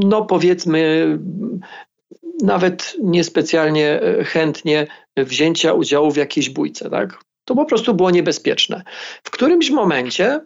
no 0.05 0.25
powiedzmy, 0.25 1.19
nawet 2.43 2.97
niespecjalnie 3.03 4.03
y, 4.03 4.25
chętnie 4.25 4.87
wzięcia 5.17 5.73
udziału 5.73 6.11
w 6.11 6.17
jakiejś 6.17 6.51
bójce. 6.51 6.91
Tak? 6.91 7.25
To 7.45 7.55
po 7.55 7.65
prostu 7.65 7.95
było 7.95 8.11
niebezpieczne. 8.11 8.83
W 9.25 9.31
którymś 9.31 9.71
momencie 9.71 10.41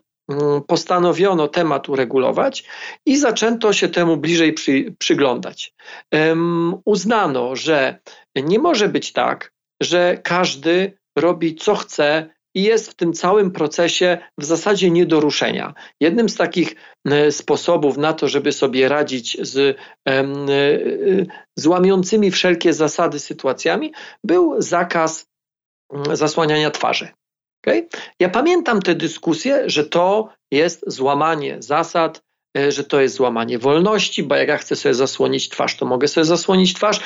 postanowiono 0.67 1.49
temat 1.49 1.89
uregulować 1.89 2.65
i 3.07 3.19
zaczęto 3.19 3.73
się 3.73 3.89
temu 3.89 4.17
bliżej 4.17 4.53
przy, 4.53 4.95
przyglądać. 4.99 5.75
Um, 6.13 6.75
uznano, 6.85 7.57
że 7.57 7.99
nie 8.37 8.59
może 8.59 8.89
być 8.89 9.13
tak, 9.13 9.53
że 9.83 10.19
każdy 10.23 10.99
robi 11.19 11.55
co 11.55 11.75
chce 11.75 12.35
i 12.55 12.63
jest 12.63 12.91
w 12.91 12.95
tym 12.95 13.13
całym 13.13 13.51
procesie 13.51 14.19
w 14.39 14.45
zasadzie 14.45 14.91
nie 14.91 15.07
do 15.07 15.21
ruszenia. 15.21 15.75
Jednym 16.01 16.29
z 16.29 16.37
takich 16.37 16.75
e, 17.05 17.33
sposobów 17.33 17.97
na 17.97 18.13
to, 18.13 18.29
żeby 18.29 18.53
sobie 18.53 18.89
radzić 18.89 19.39
z, 19.41 19.79
z 21.57 21.67
łamiącymi 21.67 22.31
wszelkie 22.31 22.73
zasady 22.73 23.19
sytuacjami, 23.19 23.93
był 24.25 24.63
zakaz 24.63 25.27
zasłaniania 26.13 26.71
twarzy. 26.71 27.09
Okay? 27.65 27.89
Ja 28.21 28.29
pamiętam 28.29 28.83
te 28.83 28.95
dyskusje, 28.95 29.63
że 29.67 29.85
to 29.85 30.29
jest 30.51 30.85
złamanie 30.87 31.57
zasad, 31.63 32.23
e, 32.57 32.73
że 32.73 32.85
to 32.85 33.01
jest 33.01 33.15
złamanie 33.15 33.59
wolności, 33.59 34.23
bo 34.23 34.35
jak 34.35 34.49
ja 34.49 34.59
chcę 34.59 34.77
sobie 34.77 34.95
zasłonić 34.95 35.49
twarz, 35.49 35.77
to 35.77 35.87
mogę 35.87 36.09
sobie 36.09 36.25
zasłonić 36.25 36.75
twarz. 36.75 37.01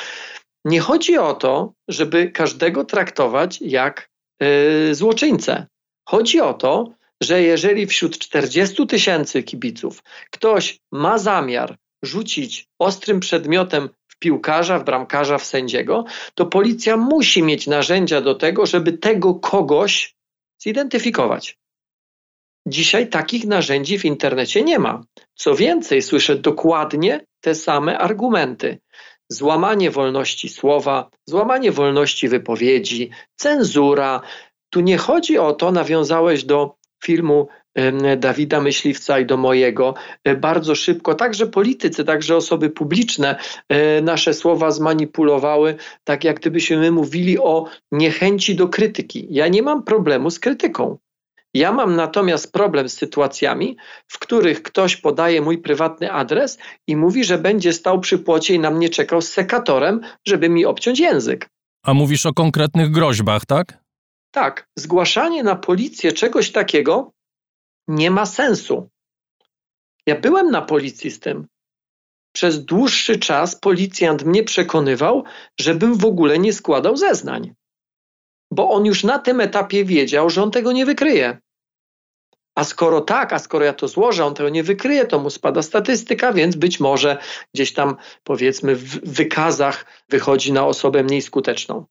Nie 0.65 0.79
chodzi 0.79 1.17
o 1.17 1.33
to, 1.33 1.73
żeby 1.87 2.31
każdego 2.31 2.85
traktować 2.85 3.61
jak 3.61 4.09
yy, 4.41 4.95
złoczyńcę. 4.95 5.67
Chodzi 6.09 6.41
o 6.41 6.53
to, 6.53 6.93
że 7.23 7.41
jeżeli 7.41 7.87
wśród 7.87 8.17
40 8.17 8.87
tysięcy 8.87 9.43
kibiców 9.43 10.03
ktoś 10.31 10.79
ma 10.91 11.17
zamiar 11.17 11.77
rzucić 12.03 12.67
ostrym 12.79 13.19
przedmiotem 13.19 13.89
piłkarza, 14.19 14.79
w 14.79 14.83
bramkarza, 14.83 15.37
w 15.37 15.45
sędziego, 15.45 16.05
to 16.35 16.45
policja 16.45 16.97
musi 16.97 17.43
mieć 17.43 17.67
narzędzia 17.67 18.21
do 18.21 18.35
tego, 18.35 18.65
żeby 18.65 18.93
tego 18.93 19.35
kogoś 19.35 20.15
zidentyfikować. 20.63 21.57
Dzisiaj 22.67 23.09
takich 23.09 23.45
narzędzi 23.45 23.99
w 23.99 24.05
internecie 24.05 24.63
nie 24.63 24.79
ma. 24.79 25.03
Co 25.35 25.55
więcej, 25.55 26.01
słyszę 26.01 26.35
dokładnie 26.35 27.25
te 27.41 27.55
same 27.55 27.97
argumenty. 27.97 28.79
Złamanie 29.29 29.91
wolności 29.91 30.49
słowa, 30.49 31.09
złamanie 31.25 31.71
wolności 31.71 32.29
wypowiedzi, 32.29 33.09
cenzura. 33.35 34.21
Tu 34.69 34.79
nie 34.79 34.97
chodzi 34.97 35.37
o 35.37 35.53
to, 35.53 35.71
nawiązałeś 35.71 36.43
do 36.43 36.75
filmu 37.03 37.47
Dawida 38.17 38.61
Myśliwca 38.61 39.19
i 39.19 39.25
do 39.25 39.37
mojego 39.37 39.93
e, 40.23 40.35
bardzo 40.35 40.75
szybko, 40.75 41.15
także 41.15 41.47
politycy, 41.47 42.03
także 42.03 42.35
osoby 42.35 42.69
publiczne 42.69 43.35
e, 43.69 44.01
nasze 44.01 44.33
słowa 44.33 44.71
zmanipulowały, 44.71 45.75
tak 46.03 46.23
jak 46.23 46.39
gdybyśmy 46.39 46.77
my 46.77 46.91
mówili 46.91 47.39
o 47.39 47.65
niechęci 47.91 48.55
do 48.55 48.67
krytyki. 48.67 49.27
Ja 49.29 49.47
nie 49.47 49.61
mam 49.61 49.83
problemu 49.83 50.31
z 50.31 50.39
krytyką. 50.39 50.97
Ja 51.53 51.71
mam 51.71 51.95
natomiast 51.95 52.53
problem 52.53 52.89
z 52.89 52.93
sytuacjami, 52.93 53.77
w 54.07 54.19
których 54.19 54.63
ktoś 54.63 54.95
podaje 54.95 55.41
mój 55.41 55.57
prywatny 55.57 56.11
adres 56.11 56.57
i 56.87 56.95
mówi, 56.95 57.23
że 57.23 57.37
będzie 57.37 57.73
stał 57.73 57.99
przy 57.99 58.19
płocie 58.19 58.53
i 58.53 58.59
na 58.59 58.71
mnie 58.71 58.89
czekał 58.89 59.21
z 59.21 59.29
sekatorem, 59.29 60.01
żeby 60.27 60.49
mi 60.49 60.65
obciąć 60.65 60.99
język. 60.99 61.49
A 61.85 61.93
mówisz 61.93 62.25
o 62.25 62.33
konkretnych 62.33 62.91
groźbach, 62.91 63.45
tak? 63.45 63.79
tak, 64.31 64.67
zgłaszanie 64.75 65.43
na 65.43 65.55
policję 65.55 66.11
czegoś 66.11 66.51
takiego 66.51 67.11
nie 67.89 68.11
ma 68.11 68.25
sensu. 68.25 68.89
Ja 70.05 70.19
byłem 70.19 70.51
na 70.51 70.61
policji 70.61 71.11
z 71.11 71.19
tym. 71.19 71.47
Przez 72.33 72.65
dłuższy 72.65 73.19
czas 73.19 73.55
policjant 73.55 74.25
mnie 74.25 74.43
przekonywał, 74.43 75.23
żebym 75.59 75.95
w 75.95 76.05
ogóle 76.05 76.39
nie 76.39 76.53
składał 76.53 76.97
zeznań, 76.97 77.53
bo 78.51 78.69
on 78.69 78.85
już 78.85 79.03
na 79.03 79.19
tym 79.19 79.41
etapie 79.41 79.85
wiedział, 79.85 80.29
że 80.29 80.43
on 80.43 80.51
tego 80.51 80.71
nie 80.71 80.85
wykryje. 80.85 81.37
A 82.55 82.63
skoro 82.63 83.01
tak, 83.01 83.33
a 83.33 83.39
skoro 83.39 83.65
ja 83.65 83.73
to 83.73 83.87
złożę, 83.87 84.25
on 84.25 84.33
tego 84.33 84.49
nie 84.49 84.63
wykryje, 84.63 85.05
to 85.05 85.19
mu 85.19 85.29
spada 85.29 85.61
statystyka, 85.61 86.33
więc 86.33 86.55
być 86.55 86.79
może 86.79 87.17
gdzieś 87.53 87.73
tam 87.73 87.95
powiedzmy 88.23 88.75
w 88.75 89.13
wykazach 89.13 89.85
wychodzi 90.09 90.53
na 90.53 90.65
osobę 90.65 91.03
mniej 91.03 91.21
skuteczną. 91.21 91.85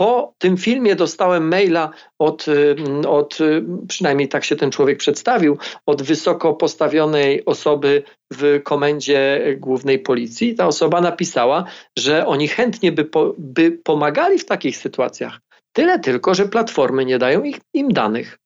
Po 0.00 0.34
tym 0.38 0.56
filmie 0.56 0.96
dostałem 0.96 1.48
maila 1.48 1.90
od, 2.18 2.48
y, 2.48 2.76
od, 3.08 3.40
y, 3.40 3.64
przynajmniej 3.88 4.28
tak 4.28 4.44
się 4.44 4.56
ten 4.56 4.70
człowiek 4.70 4.98
przedstawił, 4.98 5.58
od 5.86 6.02
wysoko 6.02 6.54
postawionej 6.54 7.44
osoby 7.44 8.02
w 8.32 8.60
komendzie 8.64 9.40
głównej 9.56 9.98
policji. 9.98 10.54
Ta 10.54 10.66
osoba 10.66 11.00
napisała, 11.00 11.64
że 11.98 12.26
oni 12.26 12.48
chętnie 12.48 12.92
by, 12.92 13.04
po, 13.04 13.34
by 13.38 13.72
pomagali 13.72 14.38
w 14.38 14.44
takich 14.44 14.76
sytuacjach. 14.76 15.40
Tyle 15.72 15.98
tylko, 15.98 16.34
że 16.34 16.48
platformy 16.48 17.04
nie 17.04 17.18
dają 17.18 17.42
ich, 17.42 17.58
im 17.74 17.92
danych. 17.92 18.38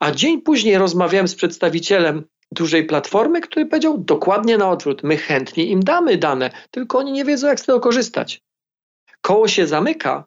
A 0.00 0.10
dzień 0.10 0.42
później 0.42 0.78
rozmawiałem 0.78 1.28
z 1.28 1.34
przedstawicielem 1.34 2.24
dużej 2.52 2.84
platformy, 2.84 3.40
który 3.40 3.66
powiedział 3.66 3.98
dokładnie 3.98 4.58
na 4.58 4.70
odwrót: 4.70 5.02
My 5.02 5.16
chętnie 5.16 5.64
im 5.64 5.82
damy 5.82 6.16
dane, 6.16 6.50
tylko 6.70 6.98
oni 6.98 7.12
nie 7.12 7.24
wiedzą, 7.24 7.46
jak 7.46 7.60
z 7.60 7.64
tego 7.64 7.80
korzystać. 7.80 8.40
Koło 9.20 9.48
się 9.48 9.66
zamyka, 9.66 10.24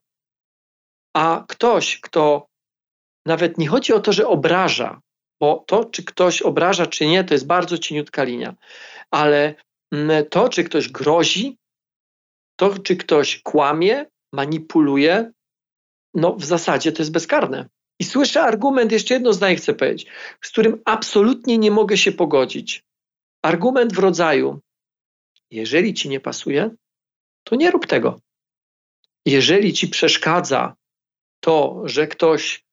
a 1.18 1.46
ktoś, 1.48 2.00
kto 2.00 2.48
nawet 3.26 3.58
nie 3.58 3.68
chodzi 3.68 3.94
o 3.94 4.00
to, 4.00 4.14
że 4.14 4.28
obraża, 4.28 5.02
bo 5.40 5.64
to, 5.68 5.86
czy 5.86 6.04
ktoś 6.04 6.42
obraża, 6.42 6.86
czy 6.86 7.08
nie, 7.08 7.24
to 7.24 7.34
jest 7.34 7.48
bardzo 7.48 7.78
cieniutka 7.78 8.24
linia, 8.24 8.56
ale 9.12 9.56
mm, 9.92 10.26
to, 10.26 10.50
czy 10.50 10.64
ktoś 10.64 10.90
grozi, 10.90 11.58
to, 12.60 12.80
czy 12.80 12.96
ktoś 12.96 13.42
kłamie, 13.42 14.06
manipuluje, 14.34 15.32
no 16.14 16.36
w 16.36 16.46
zasadzie 16.46 16.92
to 16.92 17.02
jest 17.02 17.12
bezkarne. 17.12 17.70
I 18.00 18.04
słyszę 18.04 18.42
argument, 18.42 18.92
jeszcze 18.92 19.14
jedno 19.14 19.34
zdanie 19.34 19.56
chcę 19.56 19.74
powiedzieć, 19.74 20.08
z 20.42 20.50
którym 20.50 20.82
absolutnie 20.86 21.58
nie 21.58 21.72
mogę 21.72 21.98
się 21.98 22.12
pogodzić. 22.12 22.84
Argument 23.42 23.94
w 23.94 24.00
rodzaju: 24.00 24.60
jeżeli 25.52 25.94
ci 25.94 26.10
nie 26.10 26.20
pasuje, 26.20 26.70
to 27.44 27.56
nie 27.56 27.72
rób 27.72 27.88
tego. 27.88 28.20
Jeżeli 29.26 29.74
ci 29.74 29.88
przeszkadza 29.88 30.76
to, 31.40 31.82
że 31.86 32.08
ktoś 32.08 32.68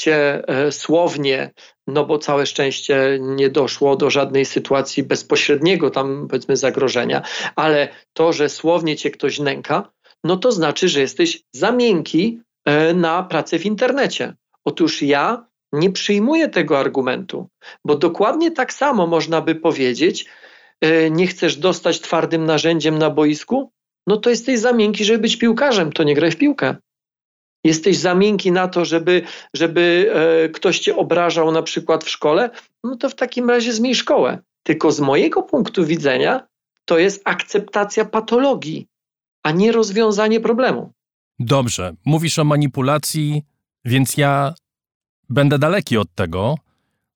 cię 0.00 0.42
e, 0.48 0.72
słownie, 0.72 1.50
no 1.86 2.04
bo 2.06 2.18
całe 2.18 2.46
szczęście 2.46 3.18
nie 3.20 3.50
doszło 3.50 3.96
do 3.96 4.10
żadnej 4.10 4.44
sytuacji 4.44 5.02
bezpośredniego 5.02 5.90
tam 5.90 6.28
powiedzmy 6.30 6.56
zagrożenia, 6.56 7.22
ale 7.56 7.88
to, 8.12 8.32
że 8.32 8.48
słownie 8.48 8.96
cię 8.96 9.10
ktoś 9.10 9.38
nęka, 9.38 9.90
no 10.24 10.36
to 10.36 10.52
znaczy, 10.52 10.88
że 10.88 11.00
jesteś 11.00 11.42
za 11.52 11.72
miękki 11.72 12.40
e, 12.64 12.94
na 12.94 13.22
pracę 13.22 13.58
w 13.58 13.66
internecie. 13.66 14.34
Otóż 14.64 15.02
ja 15.02 15.46
nie 15.72 15.90
przyjmuję 15.90 16.48
tego 16.48 16.78
argumentu, 16.78 17.48
bo 17.84 17.96
dokładnie 17.96 18.50
tak 18.50 18.72
samo 18.72 19.06
można 19.06 19.40
by 19.40 19.54
powiedzieć, 19.54 20.26
e, 20.80 21.10
nie 21.10 21.26
chcesz 21.26 21.56
dostać 21.56 22.00
twardym 22.00 22.44
narzędziem 22.46 22.98
na 22.98 23.10
boisku? 23.10 23.72
No 24.06 24.16
to 24.16 24.30
jesteś 24.30 24.58
za 24.58 24.72
miękki, 24.72 25.04
żeby 25.04 25.18
być 25.18 25.36
piłkarzem, 25.36 25.92
to 25.92 26.02
nie 26.02 26.14
graj 26.14 26.30
w 26.30 26.36
piłkę. 26.36 26.76
Jesteś 27.64 27.98
za 27.98 28.14
miękki 28.14 28.52
na 28.52 28.68
to, 28.68 28.84
żeby, 28.84 29.22
żeby 29.54 30.12
e, 30.14 30.48
ktoś 30.48 30.78
cię 30.78 30.96
obrażał 30.96 31.52
na 31.52 31.62
przykład 31.62 32.04
w 32.04 32.10
szkole? 32.10 32.50
No 32.84 32.96
to 32.96 33.08
w 33.08 33.14
takim 33.14 33.50
razie 33.50 33.72
zmień 33.72 33.94
szkołę. 33.94 34.38
Tylko 34.62 34.92
z 34.92 35.00
mojego 35.00 35.42
punktu 35.42 35.84
widzenia 35.84 36.46
to 36.84 36.98
jest 36.98 37.22
akceptacja 37.24 38.04
patologii, 38.04 38.86
a 39.42 39.50
nie 39.50 39.72
rozwiązanie 39.72 40.40
problemu. 40.40 40.92
Dobrze, 41.38 41.94
mówisz 42.04 42.38
o 42.38 42.44
manipulacji, 42.44 43.42
więc 43.84 44.16
ja 44.16 44.54
będę 45.28 45.58
daleki 45.58 45.96
od 45.96 46.14
tego. 46.14 46.54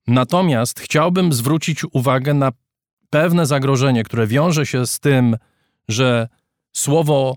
Natomiast 0.06 0.80
chciałbym 0.80 1.32
zwrócić 1.32 1.84
uwagę 1.92 2.34
na 2.34 2.52
pewne 3.10 3.46
zagrożenie, 3.46 4.04
które 4.04 4.26
wiąże 4.26 4.66
się 4.66 4.86
z 4.86 5.00
tym, 5.00 5.36
że 5.88 6.28
słowo 6.72 7.36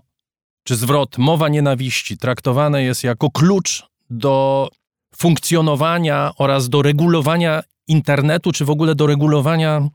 czy 0.68 0.76
zwrot 0.76 1.18
mowa 1.18 1.48
nienawiści 1.48 2.18
traktowane 2.18 2.82
jest 2.82 3.04
jako 3.04 3.30
klucz 3.30 3.86
do 4.10 4.68
funkcjonowania 5.16 6.32
oraz 6.38 6.68
do 6.68 6.82
regulowania 6.82 7.62
internetu, 7.86 8.52
czy 8.52 8.64
w 8.64 8.70
ogóle 8.70 8.94
do 8.94 9.06
regulowania 9.06 9.88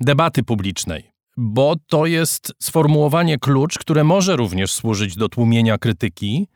debaty 0.00 0.42
publicznej, 0.42 1.12
bo 1.36 1.76
to 1.86 2.06
jest 2.06 2.52
sformułowanie 2.62 3.38
klucz, 3.38 3.78
które 3.78 4.04
może 4.04 4.36
również 4.36 4.72
służyć 4.72 5.16
do 5.16 5.28
tłumienia 5.28 5.78
krytyki 5.78 6.48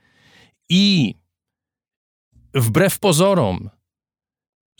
i 0.68 1.14
wbrew 2.54 2.98
pozorom 2.98 3.70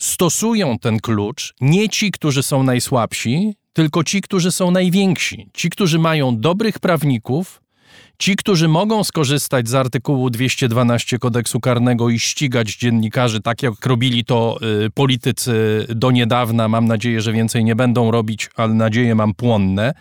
stosują 0.01 0.79
ten 0.79 0.99
klucz 0.99 1.53
nie 1.61 1.89
ci, 1.89 2.11
którzy 2.11 2.43
są 2.43 2.63
najsłabsi, 2.63 3.55
tylko 3.73 4.03
ci, 4.03 4.21
którzy 4.21 4.51
są 4.51 4.71
najwięksi, 4.71 5.49
ci, 5.53 5.69
którzy 5.69 5.99
mają 5.99 6.39
dobrych 6.39 6.79
prawników, 6.79 7.62
Ci, 8.23 8.35
którzy 8.35 8.67
mogą 8.67 9.03
skorzystać 9.03 9.69
z 9.69 9.75
artykułu 9.75 10.29
212 10.29 11.19
kodeksu 11.19 11.59
karnego 11.59 12.09
i 12.09 12.19
ścigać 12.19 12.75
dziennikarzy, 12.75 13.41
tak 13.41 13.63
jak 13.63 13.85
robili 13.85 14.25
to 14.25 14.59
y, 14.85 14.89
politycy 14.89 15.85
do 15.89 16.11
niedawna, 16.11 16.67
mam 16.67 16.85
nadzieję, 16.85 17.21
że 17.21 17.33
więcej 17.33 17.63
nie 17.63 17.75
będą 17.75 18.11
robić, 18.11 18.49
ale 18.55 18.73
nadzieję 18.73 19.15
mam 19.15 19.33
płonne. 19.33 19.93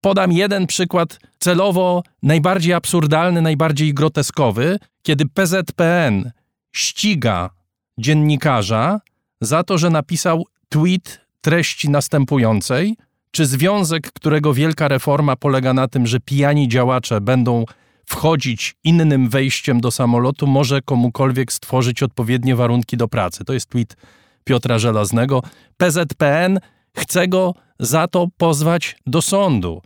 Podam 0.00 0.32
jeden 0.32 0.66
przykład 0.66 1.18
celowo 1.38 2.02
najbardziej 2.22 2.72
absurdalny, 2.72 3.42
najbardziej 3.42 3.94
groteskowy, 3.94 4.78
kiedy 5.02 5.26
PZPN 5.26 6.30
ściga 6.72 7.50
dziennikarza 7.98 9.00
za 9.40 9.64
to, 9.64 9.78
że 9.78 9.90
napisał 9.90 10.44
tweet 10.68 11.20
treści 11.40 11.90
następującej– 11.90 12.96
czy 13.34 13.46
związek, 13.46 14.12
którego 14.12 14.54
wielka 14.54 14.88
reforma 14.88 15.36
polega 15.36 15.72
na 15.72 15.88
tym, 15.88 16.06
że 16.06 16.20
pijani 16.20 16.68
działacze 16.68 17.20
będą 17.20 17.64
wchodzić 18.06 18.76
innym 18.84 19.28
wejściem 19.28 19.80
do 19.80 19.90
samolotu, 19.90 20.46
może 20.46 20.82
komukolwiek 20.82 21.52
stworzyć 21.52 22.02
odpowiednie 22.02 22.56
warunki 22.56 22.96
do 22.96 23.08
pracy? 23.08 23.44
To 23.44 23.52
jest 23.52 23.68
tweet 23.68 23.96
Piotra 24.44 24.78
Żelaznego. 24.78 25.42
PZPN 25.76 26.58
chce 26.96 27.28
go 27.28 27.54
za 27.80 28.08
to 28.08 28.28
pozwać 28.36 28.96
do 29.06 29.22
sądu. 29.22 29.82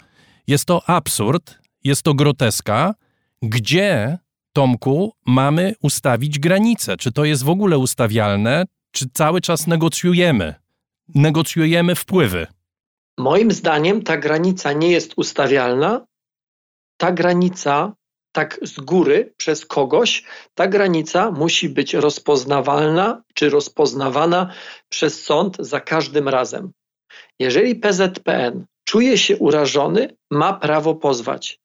Jest 0.47 0.65
to 0.65 0.89
absurd, 0.89 1.59
jest 1.85 2.03
to 2.03 2.15
groteska. 2.15 2.95
Gdzie, 3.43 4.19
Tomku, 4.53 5.13
mamy 5.27 5.75
ustawić 5.83 6.39
granice? 6.39 6.97
Czy 6.97 7.13
to 7.13 7.25
jest 7.25 7.43
w 7.43 7.49
ogóle 7.49 7.79
ustawialne, 7.79 8.65
czy 8.91 9.07
cały 9.13 9.41
czas 9.41 9.67
negocjujemy? 9.67 10.55
Negocjujemy 11.15 11.95
wpływy. 11.95 12.47
Moim 13.19 13.51
zdaniem 13.51 14.03
ta 14.03 14.17
granica 14.17 14.73
nie 14.73 14.91
jest 14.91 15.13
ustawialna. 15.17 16.07
Ta 16.97 17.13
granica, 17.13 17.93
tak 18.33 18.59
z 18.63 18.81
góry, 18.81 19.35
przez 19.37 19.67
kogoś, 19.67 20.25
ta 20.55 20.67
granica 20.67 21.31
musi 21.31 21.69
być 21.69 21.95
rozpoznawalna 21.95 23.23
czy 23.35 23.51
rozpoznawana 23.51 24.53
przez 24.89 25.25
sąd 25.25 25.57
za 25.59 25.81
każdym 25.81 26.29
razem. 26.29 26.73
Jeżeli 27.39 27.75
PZPN 27.77 28.67
czuje 28.85 29.19
się 29.19 29.37
urażony, 29.37 30.17
ma 30.31 30.53
prawo 30.53 30.95
pozwać. 30.95 31.59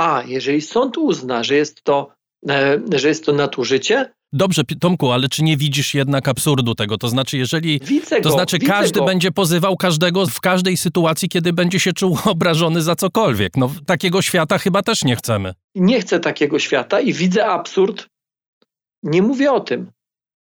A 0.00 0.22
jeżeli 0.26 0.60
sąd 0.60 0.98
uzna, 0.98 1.44
że 1.44 1.54
jest 1.54 1.82
to, 1.82 2.14
e, 2.50 2.80
że 2.94 3.08
jest 3.08 3.26
to 3.26 3.32
nadużycie, 3.32 4.12
Dobrze, 4.32 4.62
Tomku, 4.80 5.10
ale 5.10 5.28
czy 5.28 5.42
nie 5.42 5.56
widzisz 5.56 5.94
jednak 5.94 6.28
absurdu 6.28 6.74
tego? 6.74 6.98
To 6.98 7.08
znaczy, 7.08 7.38
jeżeli. 7.38 7.80
Widzę 7.84 8.20
to 8.20 8.30
znaczy, 8.30 8.58
każdy 8.58 9.00
go. 9.00 9.06
będzie 9.06 9.30
pozywał 9.30 9.76
każdego 9.76 10.26
w 10.26 10.40
każdej 10.40 10.76
sytuacji, 10.76 11.28
kiedy 11.28 11.52
będzie 11.52 11.80
się 11.80 11.92
czuł 11.92 12.18
obrażony 12.24 12.82
za 12.82 12.96
cokolwiek. 12.96 13.56
No, 13.56 13.70
takiego 13.86 14.22
świata 14.22 14.58
chyba 14.58 14.82
też 14.82 15.04
nie 15.04 15.16
chcemy. 15.16 15.54
Nie 15.74 16.00
chcę 16.00 16.20
takiego 16.20 16.58
świata 16.58 17.00
i 17.00 17.12
widzę 17.12 17.46
absurd. 17.46 18.06
Nie 19.02 19.22
mówię 19.22 19.52
o 19.52 19.60
tym. 19.60 19.90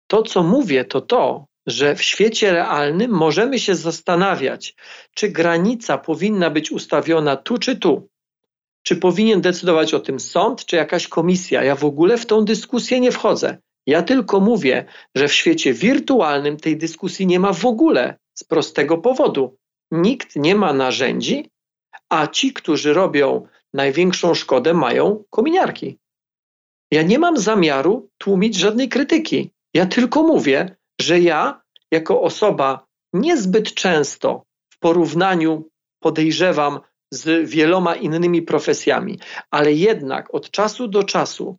To, 0.08 0.24
co 0.24 0.44
mówię, 0.44 0.86
to 0.86 1.02
to, 1.02 1.46
że 1.68 1.96
w 1.96 2.04
świecie 2.04 2.52
realnym 2.52 3.12
możemy 3.12 3.60
się 3.60 3.76
zastanawiać, 3.76 4.76
czy 5.16 5.30
granica 5.30 5.98
powinna 5.98 6.50
być 6.50 6.72
ustawiona 6.72 7.36
tu 7.36 7.58
czy 7.58 7.76
tu. 7.76 8.08
Czy 8.84 8.96
powinien 8.96 9.42
decydować 9.42 9.94
o 9.94 10.00
tym 10.00 10.20
sąd, 10.20 10.66
czy 10.66 10.76
jakaś 10.76 11.08
komisja? 11.08 11.64
Ja 11.64 11.76
w 11.76 11.86
ogóle 11.86 12.18
w 12.18 12.26
tą 12.26 12.46
dyskusję 12.46 13.00
nie 13.00 13.12
wchodzę. 13.12 13.58
Ja 13.88 14.04
tylko 14.04 14.40
mówię, 14.40 14.86
że 15.16 15.28
w 15.28 15.34
świecie 15.34 15.74
wirtualnym 15.74 16.58
tej 16.58 16.78
dyskusji 16.78 17.28
nie 17.28 17.40
ma 17.40 17.54
w 17.54 17.66
ogóle 17.66 18.18
z 18.34 18.44
prostego 18.44 18.98
powodu. 18.98 19.58
Nikt 19.92 20.36
nie 20.36 20.56
ma 20.56 20.74
narzędzi, 20.74 21.50
a 22.10 22.28
ci, 22.28 22.54
którzy 22.54 22.94
robią 22.94 23.48
największą 23.74 24.34
szkodę, 24.34 24.74
mają 24.74 25.24
kominiarki. 25.30 25.98
Ja 26.92 27.02
nie 27.02 27.20
mam 27.20 27.38
zamiaru 27.38 28.10
tłumić 28.18 28.56
żadnej 28.56 28.90
krytyki. 28.90 29.52
Ja 29.74 29.86
tylko 29.86 30.24
mówię, 30.24 30.76
że 31.02 31.20
ja, 31.20 31.62
jako 31.92 32.22
osoba 32.22 32.86
niezbyt 33.14 33.74
często 33.74 34.44
w 34.70 34.80
porównaniu, 34.80 35.70
podejrzewam, 36.00 36.80
z 37.12 37.50
wieloma 37.50 37.96
innymi 37.96 38.42
profesjami, 38.42 39.20
ale 39.52 39.74
jednak 39.74 40.34
od 40.34 40.52
czasu 40.52 40.88
do 40.88 41.04
czasu 41.04 41.58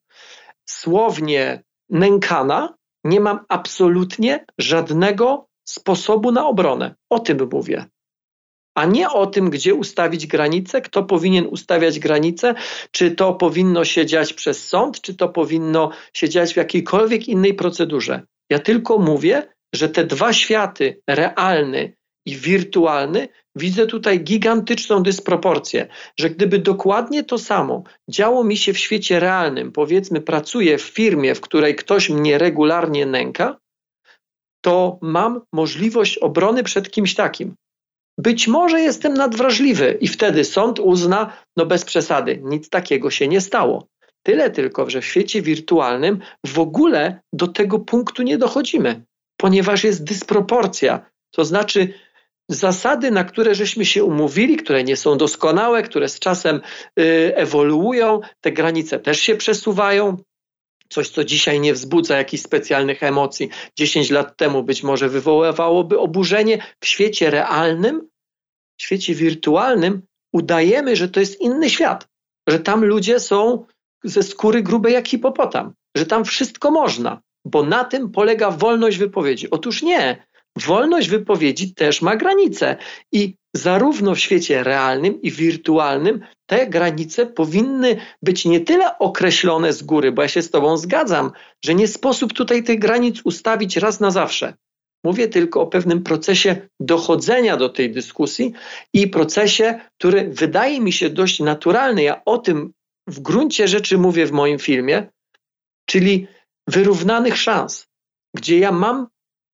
słownie 0.66 1.62
nękana, 1.90 2.74
nie 3.04 3.20
mam 3.20 3.40
absolutnie 3.48 4.44
żadnego 4.58 5.46
sposobu 5.68 6.32
na 6.32 6.46
obronę. 6.46 6.94
O 7.10 7.18
tym 7.18 7.48
mówię. 7.52 7.84
A 8.74 8.84
nie 8.84 9.10
o 9.10 9.26
tym, 9.26 9.50
gdzie 9.50 9.74
ustawić 9.74 10.26
granice, 10.26 10.80
kto 10.80 11.02
powinien 11.02 11.46
ustawiać 11.46 11.98
granice, 11.98 12.54
czy 12.90 13.10
to 13.10 13.34
powinno 13.34 13.84
się 13.84 14.06
dziać 14.06 14.32
przez 14.32 14.68
sąd, 14.68 15.00
czy 15.00 15.14
to 15.14 15.28
powinno 15.28 15.90
się 16.14 16.28
dziać 16.28 16.54
w 16.54 16.56
jakiejkolwiek 16.56 17.28
innej 17.28 17.54
procedurze. 17.54 18.22
Ja 18.50 18.58
tylko 18.58 18.98
mówię, 18.98 19.52
że 19.74 19.88
te 19.88 20.04
dwa 20.04 20.32
światy, 20.32 21.00
realny 21.06 21.97
i 22.28 22.36
wirtualny, 22.36 23.28
widzę 23.56 23.86
tutaj 23.86 24.20
gigantyczną 24.20 25.02
dysproporcję, 25.02 25.88
że 26.20 26.30
gdyby 26.30 26.58
dokładnie 26.58 27.24
to 27.24 27.38
samo 27.38 27.82
działo 28.10 28.44
mi 28.44 28.56
się 28.56 28.72
w 28.72 28.78
świecie 28.78 29.20
realnym, 29.20 29.72
powiedzmy, 29.72 30.20
pracuję 30.20 30.78
w 30.78 30.82
firmie, 30.82 31.34
w 31.34 31.40
której 31.40 31.76
ktoś 31.76 32.10
mnie 32.10 32.38
regularnie 32.38 33.06
nęka, 33.06 33.56
to 34.60 34.98
mam 35.02 35.40
możliwość 35.52 36.18
obrony 36.18 36.62
przed 36.62 36.90
kimś 36.90 37.14
takim. 37.14 37.54
Być 38.18 38.48
może 38.48 38.80
jestem 38.80 39.14
nadwrażliwy 39.14 39.98
i 40.00 40.08
wtedy 40.08 40.44
sąd 40.44 40.80
uzna, 40.80 41.32
no 41.56 41.66
bez 41.66 41.84
przesady, 41.84 42.40
nic 42.44 42.68
takiego 42.68 43.10
się 43.10 43.28
nie 43.28 43.40
stało. 43.40 43.86
Tyle 44.22 44.50
tylko, 44.50 44.90
że 44.90 45.00
w 45.00 45.06
świecie 45.06 45.42
wirtualnym 45.42 46.18
w 46.46 46.58
ogóle 46.58 47.20
do 47.32 47.46
tego 47.46 47.78
punktu 47.78 48.22
nie 48.22 48.38
dochodzimy, 48.38 49.02
ponieważ 49.36 49.84
jest 49.84 50.04
dysproporcja. 50.04 51.10
To 51.30 51.44
znaczy, 51.44 51.94
zasady, 52.48 53.10
na 53.10 53.24
które 53.24 53.54
żeśmy 53.54 53.84
się 53.84 54.04
umówili, 54.04 54.56
które 54.56 54.84
nie 54.84 54.96
są 54.96 55.16
doskonałe, 55.16 55.82
które 55.82 56.08
z 56.08 56.18
czasem 56.18 56.60
y, 57.00 57.32
ewoluują, 57.36 58.20
te 58.40 58.52
granice 58.52 58.98
też 58.98 59.20
się 59.20 59.36
przesuwają. 59.36 60.16
Coś, 60.88 61.08
co 61.08 61.24
dzisiaj 61.24 61.60
nie 61.60 61.74
wzbudza 61.74 62.16
jakichś 62.16 62.42
specjalnych 62.42 63.02
emocji, 63.02 63.48
10 63.76 64.10
lat 64.10 64.36
temu 64.36 64.62
być 64.62 64.82
może 64.82 65.08
wywoływałoby 65.08 65.98
oburzenie. 65.98 66.62
W 66.80 66.86
świecie 66.86 67.30
realnym, 67.30 68.08
w 68.78 68.82
świecie 68.82 69.14
wirtualnym 69.14 70.02
udajemy, 70.32 70.96
że 70.96 71.08
to 71.08 71.20
jest 71.20 71.40
inny 71.40 71.70
świat, 71.70 72.08
że 72.48 72.60
tam 72.60 72.84
ludzie 72.84 73.20
są 73.20 73.66
ze 74.04 74.22
skóry 74.22 74.62
grubej 74.62 74.92
jak 74.92 75.08
hipopotam, 75.08 75.74
że 75.96 76.06
tam 76.06 76.24
wszystko 76.24 76.70
można, 76.70 77.20
bo 77.44 77.62
na 77.62 77.84
tym 77.84 78.10
polega 78.10 78.50
wolność 78.50 78.98
wypowiedzi. 78.98 79.50
Otóż 79.50 79.82
nie 79.82 80.26
wolność 80.66 81.08
wypowiedzi 81.08 81.74
też 81.74 82.02
ma 82.02 82.16
granice 82.16 82.76
i 83.12 83.34
zarówno 83.54 84.14
w 84.14 84.18
świecie 84.18 84.64
realnym 84.64 85.22
i 85.22 85.30
wirtualnym 85.30 86.20
te 86.46 86.66
granice 86.66 87.26
powinny 87.26 87.96
być 88.22 88.44
nie 88.44 88.60
tyle 88.60 88.98
określone 88.98 89.72
z 89.72 89.82
góry, 89.82 90.12
bo 90.12 90.22
ja 90.22 90.28
się 90.28 90.42
z 90.42 90.50
Tobą 90.50 90.76
zgadzam, 90.76 91.32
że 91.64 91.74
nie 91.74 91.88
sposób 91.88 92.32
tutaj 92.32 92.62
tych 92.62 92.78
granic 92.78 93.20
ustawić 93.24 93.76
raz 93.76 94.00
na 94.00 94.10
zawsze. 94.10 94.54
Mówię 95.04 95.28
tylko 95.28 95.60
o 95.60 95.66
pewnym 95.66 96.02
procesie 96.02 96.68
dochodzenia 96.80 97.56
do 97.56 97.68
tej 97.68 97.90
dyskusji 97.90 98.52
i 98.92 99.08
procesie, 99.08 99.80
który 99.98 100.28
wydaje 100.28 100.80
mi 100.80 100.92
się 100.92 101.10
dość 101.10 101.40
naturalny. 101.40 102.02
Ja 102.02 102.22
o 102.24 102.38
tym 102.38 102.72
w 103.06 103.20
gruncie 103.20 103.68
rzeczy 103.68 103.98
mówię 103.98 104.26
w 104.26 104.32
moim 104.32 104.58
filmie, 104.58 105.06
czyli 105.86 106.26
wyrównanych 106.68 107.36
szans, 107.36 107.86
gdzie 108.36 108.58
ja 108.58 108.72
mam 108.72 109.06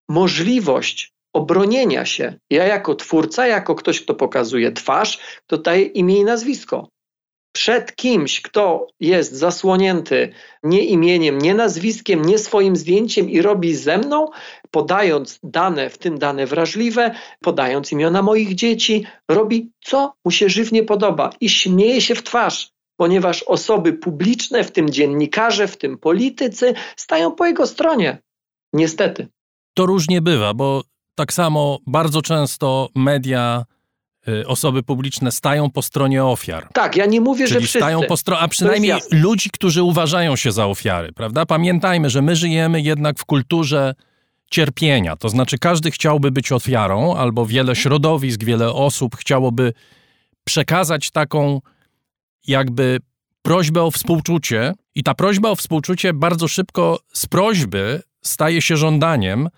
możliwość 0.08 1.12
obronienia 1.32 2.04
się. 2.04 2.34
Ja 2.50 2.64
jako 2.64 2.94
twórca, 2.94 3.46
jako 3.46 3.74
ktoś, 3.74 4.00
kto 4.00 4.14
pokazuje 4.14 4.72
twarz, 4.72 5.18
kto 5.46 5.58
daje 5.58 5.82
imię 5.82 6.18
i 6.18 6.24
nazwisko. 6.24 6.88
Przed 7.56 7.96
kimś, 7.96 8.40
kto 8.40 8.86
jest 9.00 9.32
zasłonięty 9.32 10.32
nie 10.62 10.84
imieniem, 10.84 11.38
nie 11.38 11.54
nazwiskiem, 11.54 12.24
nie 12.24 12.38
swoim 12.38 12.76
zdjęciem 12.76 13.30
i 13.30 13.42
robi 13.42 13.74
ze 13.74 13.98
mną, 13.98 14.28
podając 14.70 15.38
dane, 15.42 15.90
w 15.90 15.98
tym 15.98 16.18
dane 16.18 16.46
wrażliwe, 16.46 17.14
podając 17.40 17.92
imiona 17.92 18.22
moich 18.22 18.54
dzieci, 18.54 19.06
robi 19.30 19.70
co 19.84 20.14
mu 20.24 20.30
się 20.30 20.48
żywnie 20.48 20.82
podoba 20.82 21.30
i 21.40 21.48
śmieje 21.48 22.00
się 22.00 22.14
w 22.14 22.22
twarz, 22.22 22.70
ponieważ 22.96 23.42
osoby 23.42 23.92
publiczne, 23.92 24.64
w 24.64 24.72
tym 24.72 24.90
dziennikarze, 24.90 25.68
w 25.68 25.76
tym 25.76 25.98
politycy, 25.98 26.74
stają 26.96 27.32
po 27.32 27.46
jego 27.46 27.66
stronie. 27.66 28.18
Niestety. 28.72 29.28
To 29.74 29.86
różnie 29.86 30.22
bywa, 30.22 30.54
bo 30.54 30.82
tak 31.14 31.32
samo 31.32 31.78
bardzo 31.86 32.22
często 32.22 32.88
media, 32.94 33.64
y, 34.28 34.46
osoby 34.46 34.82
publiczne 34.82 35.32
stają 35.32 35.70
po 35.70 35.82
stronie 35.82 36.24
ofiar. 36.24 36.68
Tak, 36.72 36.96
ja 36.96 37.06
nie 37.06 37.20
mówię, 37.20 37.44
Czyli 37.44 37.54
że 37.54 37.60
wszyscy. 37.60 37.78
stają 37.78 38.00
po 38.08 38.16
stronie, 38.16 38.42
a 38.42 38.48
przynajmniej 38.48 38.92
ludzi, 39.10 39.50
którzy 39.50 39.82
uważają 39.82 40.36
się 40.36 40.52
za 40.52 40.66
ofiary, 40.66 41.12
prawda? 41.12 41.46
Pamiętajmy, 41.46 42.10
że 42.10 42.22
my 42.22 42.36
żyjemy 42.36 42.80
jednak 42.80 43.18
w 43.18 43.24
kulturze 43.24 43.94
cierpienia. 44.50 45.16
To 45.16 45.28
znaczy, 45.28 45.58
każdy 45.58 45.90
chciałby 45.90 46.30
być 46.30 46.52
ofiarą, 46.52 47.14
albo 47.16 47.46
wiele 47.46 47.76
środowisk, 47.76 48.44
wiele 48.44 48.72
osób 48.72 49.16
chciałoby 49.16 49.72
przekazać 50.44 51.10
taką 51.10 51.60
jakby 52.46 52.98
prośbę 53.42 53.82
o 53.82 53.90
współczucie, 53.90 54.72
i 54.94 55.02
ta 55.02 55.14
prośba 55.14 55.50
o 55.50 55.56
współczucie 55.56 56.12
bardzo 56.12 56.48
szybko 56.48 56.98
z 57.12 57.26
prośby 57.26 58.02
staje 58.26 58.62
się 58.62 58.76
żądaniem, 58.76 59.48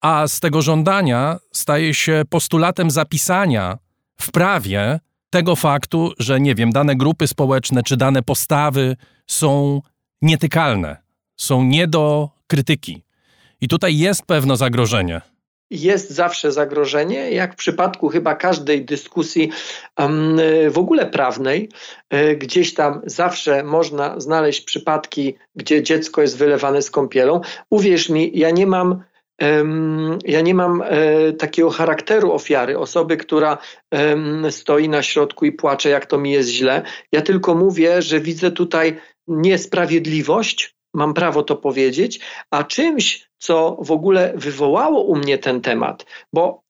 a 0.00 0.28
z 0.28 0.40
tego 0.40 0.62
żądania 0.62 1.38
staje 1.52 1.94
się 1.94 2.22
postulatem 2.30 2.90
zapisania 2.90 3.78
w 4.20 4.30
prawie 4.30 5.00
tego 5.30 5.56
faktu, 5.56 6.12
że 6.18 6.40
nie 6.40 6.54
wiem, 6.54 6.70
dane 6.70 6.96
grupy 6.96 7.26
społeczne 7.26 7.82
czy 7.82 7.96
dane 7.96 8.22
postawy 8.22 8.96
są 9.26 9.80
nietykalne, 10.22 10.96
są 11.36 11.62
nie 11.64 11.88
do 11.88 12.30
krytyki. 12.46 13.04
I 13.60 13.68
tutaj 13.68 13.98
jest 13.98 14.22
pewne 14.26 14.56
zagrożenie 14.56 15.20
jest 15.72 16.10
zawsze 16.10 16.52
zagrożenie, 16.52 17.30
jak 17.30 17.52
w 17.52 17.56
przypadku 17.56 18.08
chyba 18.08 18.34
każdej 18.34 18.84
dyskusji 18.84 19.50
w 20.70 20.78
ogóle 20.78 21.06
prawnej, 21.06 21.68
e, 22.10 22.36
gdzieś 22.36 22.74
tam 22.74 23.00
zawsze 23.06 23.62
można 23.62 24.20
znaleźć 24.20 24.60
przypadki, 24.60 25.34
gdzie 25.56 25.82
dziecko 25.82 26.22
jest 26.22 26.38
wylewane 26.38 26.82
z 26.82 26.90
kąpielą. 26.90 27.40
Uwierz 27.70 28.08
mi, 28.08 28.30
ja 28.34 28.50
nie 28.50 28.66
mam 28.66 29.02
ja 30.24 30.40
nie 30.40 30.54
mam 30.54 30.82
e, 30.82 31.32
takiego 31.32 31.70
charakteru 31.70 32.32
ofiary, 32.32 32.78
osoby, 32.78 33.16
która 33.16 33.58
stoi 34.50 34.88
na 34.88 35.02
środku 35.02 35.44
i 35.44 35.52
płacze, 35.52 35.88
jak 35.88 36.06
to 36.06 36.18
mi 36.18 36.32
jest 36.32 36.48
źle. 36.48 36.82
Ja 37.12 37.22
tylko 37.22 37.54
mówię, 37.54 38.02
że 38.02 38.20
widzę 38.20 38.50
tutaj 38.50 39.00
niesprawiedliwość, 39.28 40.74
mam 40.94 41.14
prawo 41.14 41.42
to 41.42 41.56
powiedzieć, 41.56 42.20
a 42.50 42.64
czymś, 42.64 43.28
co 43.38 43.76
w 43.80 43.90
ogóle 43.90 44.32
wywołało 44.36 45.02
u 45.02 45.16
mnie 45.16 45.38
ten 45.38 45.60
temat, 45.60 46.06
bo 46.32 46.62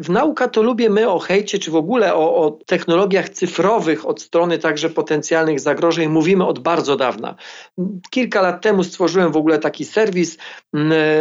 w 0.00 0.10
nauka 0.10 0.48
to 0.48 0.62
lubię 0.62 0.90
my 0.90 1.08
o 1.08 1.18
hejcie, 1.18 1.58
czy 1.58 1.70
w 1.70 1.76
ogóle 1.76 2.14
o, 2.14 2.36
o, 2.36 2.50
technologiach 2.66 3.28
cyfrowych 3.28 4.06
od 4.06 4.22
strony 4.22 4.58
także 4.58 4.90
potencjalnych 4.90 5.60
zagrożeń 5.60 6.08
mówimy 6.08 6.46
od 6.46 6.58
bardzo 6.58 6.96
dawna. 6.96 7.34
Kilka 8.10 8.42
lat 8.42 8.62
temu 8.62 8.84
stworzyłem 8.84 9.32
w 9.32 9.36
ogóle 9.36 9.58
taki 9.58 9.84
serwis 9.84 10.38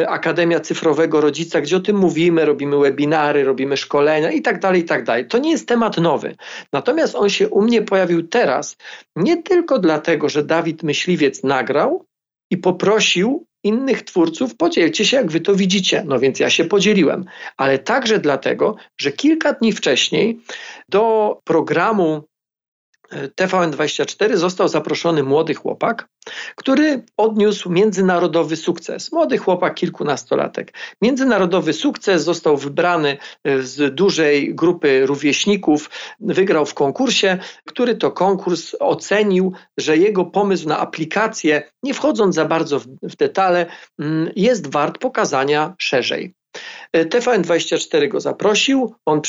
Akademia 0.07 0.59
Cyfrowego 0.59 1.21
Rodzica, 1.21 1.61
gdzie 1.61 1.77
o 1.77 1.79
tym 1.79 1.97
mówimy, 1.97 2.45
robimy 2.45 2.77
webinary, 2.77 3.43
robimy 3.43 3.77
szkolenia 3.77 4.31
i 4.31 4.41
tak 4.41 4.59
dalej, 4.59 4.81
i 4.81 4.85
tak 4.85 5.03
dalej. 5.03 5.27
To 5.27 5.37
nie 5.37 5.51
jest 5.51 5.67
temat 5.67 5.97
nowy. 5.97 6.35
Natomiast 6.73 7.15
on 7.15 7.29
się 7.29 7.49
u 7.49 7.61
mnie 7.61 7.81
pojawił 7.81 8.27
teraz 8.27 8.77
nie 9.15 9.43
tylko 9.43 9.79
dlatego, 9.79 10.29
że 10.29 10.43
Dawid 10.43 10.83
Myśliwiec 10.83 11.43
nagrał, 11.43 12.05
i 12.49 12.57
poprosił 12.57 13.45
innych 13.63 14.03
twórców, 14.03 14.55
podzielcie 14.55 15.05
się, 15.05 15.17
jak 15.17 15.31
wy 15.31 15.39
to 15.39 15.55
widzicie. 15.55 16.03
No 16.07 16.19
więc 16.19 16.39
ja 16.39 16.49
się 16.49 16.65
podzieliłem, 16.65 17.25
ale 17.57 17.79
także 17.79 18.19
dlatego, 18.19 18.75
że 18.97 19.12
kilka 19.12 19.53
dni 19.53 19.71
wcześniej 19.71 20.39
do 20.89 21.35
programu 21.43 22.28
TVN24 23.11 24.37
został 24.37 24.67
zaproszony 24.67 25.23
młody 25.23 25.53
chłopak, 25.53 26.07
który 26.55 27.03
odniósł 27.17 27.69
międzynarodowy 27.69 28.55
sukces. 28.55 29.11
Młody 29.11 29.37
chłopak, 29.37 29.75
kilkunastolatek. 29.75 30.73
Międzynarodowy 31.01 31.73
sukces 31.73 32.23
został 32.23 32.57
wybrany 32.57 33.17
z 33.59 33.95
dużej 33.95 34.55
grupy 34.55 35.05
rówieśników, 35.05 35.89
wygrał 36.19 36.65
w 36.65 36.73
konkursie, 36.73 37.37
który 37.65 37.95
to 37.95 38.11
konkurs 38.11 38.75
ocenił, 38.79 39.53
że 39.77 39.97
jego 39.97 40.25
pomysł 40.25 40.67
na 40.67 40.79
aplikację, 40.79 41.71
nie 41.83 41.93
wchodząc 41.93 42.35
za 42.35 42.45
bardzo 42.45 42.79
w, 42.79 42.87
w 43.03 43.15
detale, 43.15 43.65
mm, 43.99 44.31
jest 44.35 44.71
wart 44.71 44.97
pokazania 44.97 45.75
szerzej. 45.77 46.38
E, 46.93 47.05
TVN24 47.05 48.07
go 48.07 48.19
zaprosił, 48.19 48.95
on 49.05 49.21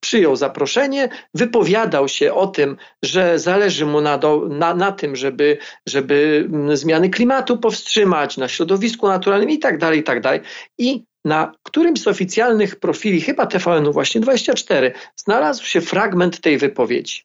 przyjął 0.00 0.36
zaproszenie, 0.36 1.08
wypowiadał 1.34 2.08
się 2.08 2.34
o 2.34 2.46
tym, 2.46 2.76
że 3.02 3.38
zależy 3.38 3.86
mu 3.86 4.00
na, 4.00 4.18
do, 4.18 4.48
na, 4.48 4.74
na 4.74 4.92
tym, 4.92 5.16
żeby, 5.16 5.58
żeby 5.86 6.48
mm, 6.52 6.76
zmiany 6.76 7.10
klimatu 7.10 7.58
powstrzymać, 7.58 8.36
na 8.36 8.48
środowisku 8.48 9.08
naturalnym 9.08 9.50
i 9.50 9.58
tak 9.58 9.78
dalej, 9.78 10.00
i 10.00 10.02
tak 10.02 10.20
dalej. 10.20 10.40
I 10.78 11.04
na 11.24 11.52
którymś 11.62 12.00
z 12.00 12.08
oficjalnych 12.08 12.76
profili, 12.76 13.20
chyba 13.20 13.46
TVN-u 13.46 13.92
właśnie 13.92 14.20
24, 14.20 14.92
znalazł 15.16 15.64
się 15.64 15.80
fragment 15.80 16.40
tej 16.40 16.58
wypowiedzi. 16.58 17.22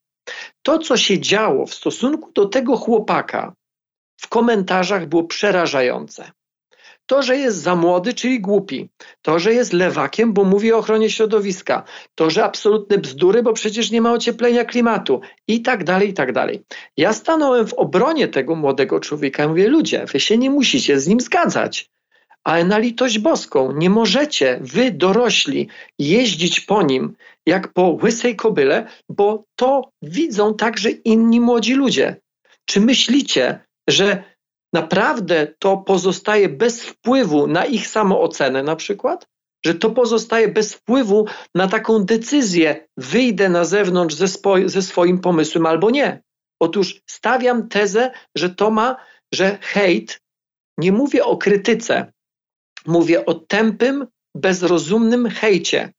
To, 0.63 0.79
co 0.79 0.97
się 0.97 1.19
działo 1.19 1.65
w 1.65 1.73
stosunku 1.73 2.31
do 2.31 2.45
tego 2.45 2.77
chłopaka 2.77 3.53
w 4.21 4.27
komentarzach 4.27 5.05
było 5.05 5.23
przerażające. 5.23 6.31
To, 7.05 7.23
że 7.23 7.37
jest 7.37 7.57
za 7.57 7.75
młody, 7.75 8.13
czyli 8.13 8.41
głupi. 8.41 8.89
To, 9.21 9.39
że 9.39 9.53
jest 9.53 9.73
lewakiem, 9.73 10.33
bo 10.33 10.43
mówi 10.43 10.73
o 10.73 10.77
ochronie 10.77 11.09
środowiska. 11.09 11.83
To, 12.15 12.29
że 12.29 12.43
absolutne 12.43 12.97
bzdury, 12.97 13.43
bo 13.43 13.53
przecież 13.53 13.91
nie 13.91 14.01
ma 14.01 14.11
ocieplenia 14.11 14.65
klimatu. 14.65 15.21
I 15.47 15.61
tak 15.61 15.83
dalej, 15.83 16.09
i 16.09 16.13
tak 16.13 16.33
dalej. 16.33 16.61
Ja 16.97 17.13
stanąłem 17.13 17.67
w 17.67 17.73
obronie 17.73 18.27
tego 18.27 18.55
młodego 18.55 18.99
człowieka 18.99 19.47
mówię, 19.47 19.67
ludzie, 19.67 20.05
wy 20.13 20.19
się 20.19 20.37
nie 20.37 20.49
musicie 20.49 20.99
z 20.99 21.07
nim 21.07 21.19
zgadzać. 21.19 21.89
Ale 22.43 22.63
na 22.65 22.77
litość 22.77 23.19
boską, 23.19 23.71
nie 23.71 23.89
możecie 23.89 24.59
wy 24.61 24.91
dorośli 24.91 25.67
jeździć 25.99 26.59
po 26.59 26.81
nim 26.81 27.15
jak 27.45 27.73
po 27.73 27.97
łysej 28.03 28.35
kobyle, 28.35 28.87
bo 29.09 29.43
to 29.55 29.91
widzą 30.01 30.55
także 30.55 30.89
inni 30.89 31.39
młodzi 31.39 31.73
ludzie. 31.73 32.15
Czy 32.65 32.81
myślicie, 32.81 33.59
że 33.87 34.23
naprawdę 34.73 35.47
to 35.59 35.77
pozostaje 35.77 36.49
bez 36.49 36.83
wpływu 36.83 37.47
na 37.47 37.65
ich 37.65 37.87
samoocenę 37.87 38.63
na 38.63 38.75
przykład? 38.75 39.27
Że 39.65 39.75
to 39.75 39.89
pozostaje 39.89 40.47
bez 40.47 40.73
wpływu 40.73 41.25
na 41.55 41.67
taką 41.67 42.03
decyzję, 42.03 42.87
wyjdę 42.97 43.49
na 43.49 43.65
zewnątrz 43.65 44.15
ze, 44.15 44.27
spo, 44.27 44.55
ze 44.65 44.81
swoim 44.81 45.19
pomysłem 45.19 45.65
albo 45.65 45.89
nie. 45.89 46.21
Otóż 46.61 47.01
stawiam 47.09 47.67
tezę, 47.67 48.11
że 48.35 48.49
to 48.49 48.71
ma, 48.71 48.95
że 49.33 49.57
hejt, 49.61 50.21
nie 50.77 50.91
mówię 50.91 51.25
o 51.25 51.37
krytyce, 51.37 52.11
mówię 52.85 53.25
o 53.25 53.33
tępym, 53.33 54.07
bezrozumnym 54.35 55.29
hejcie, 55.29 55.93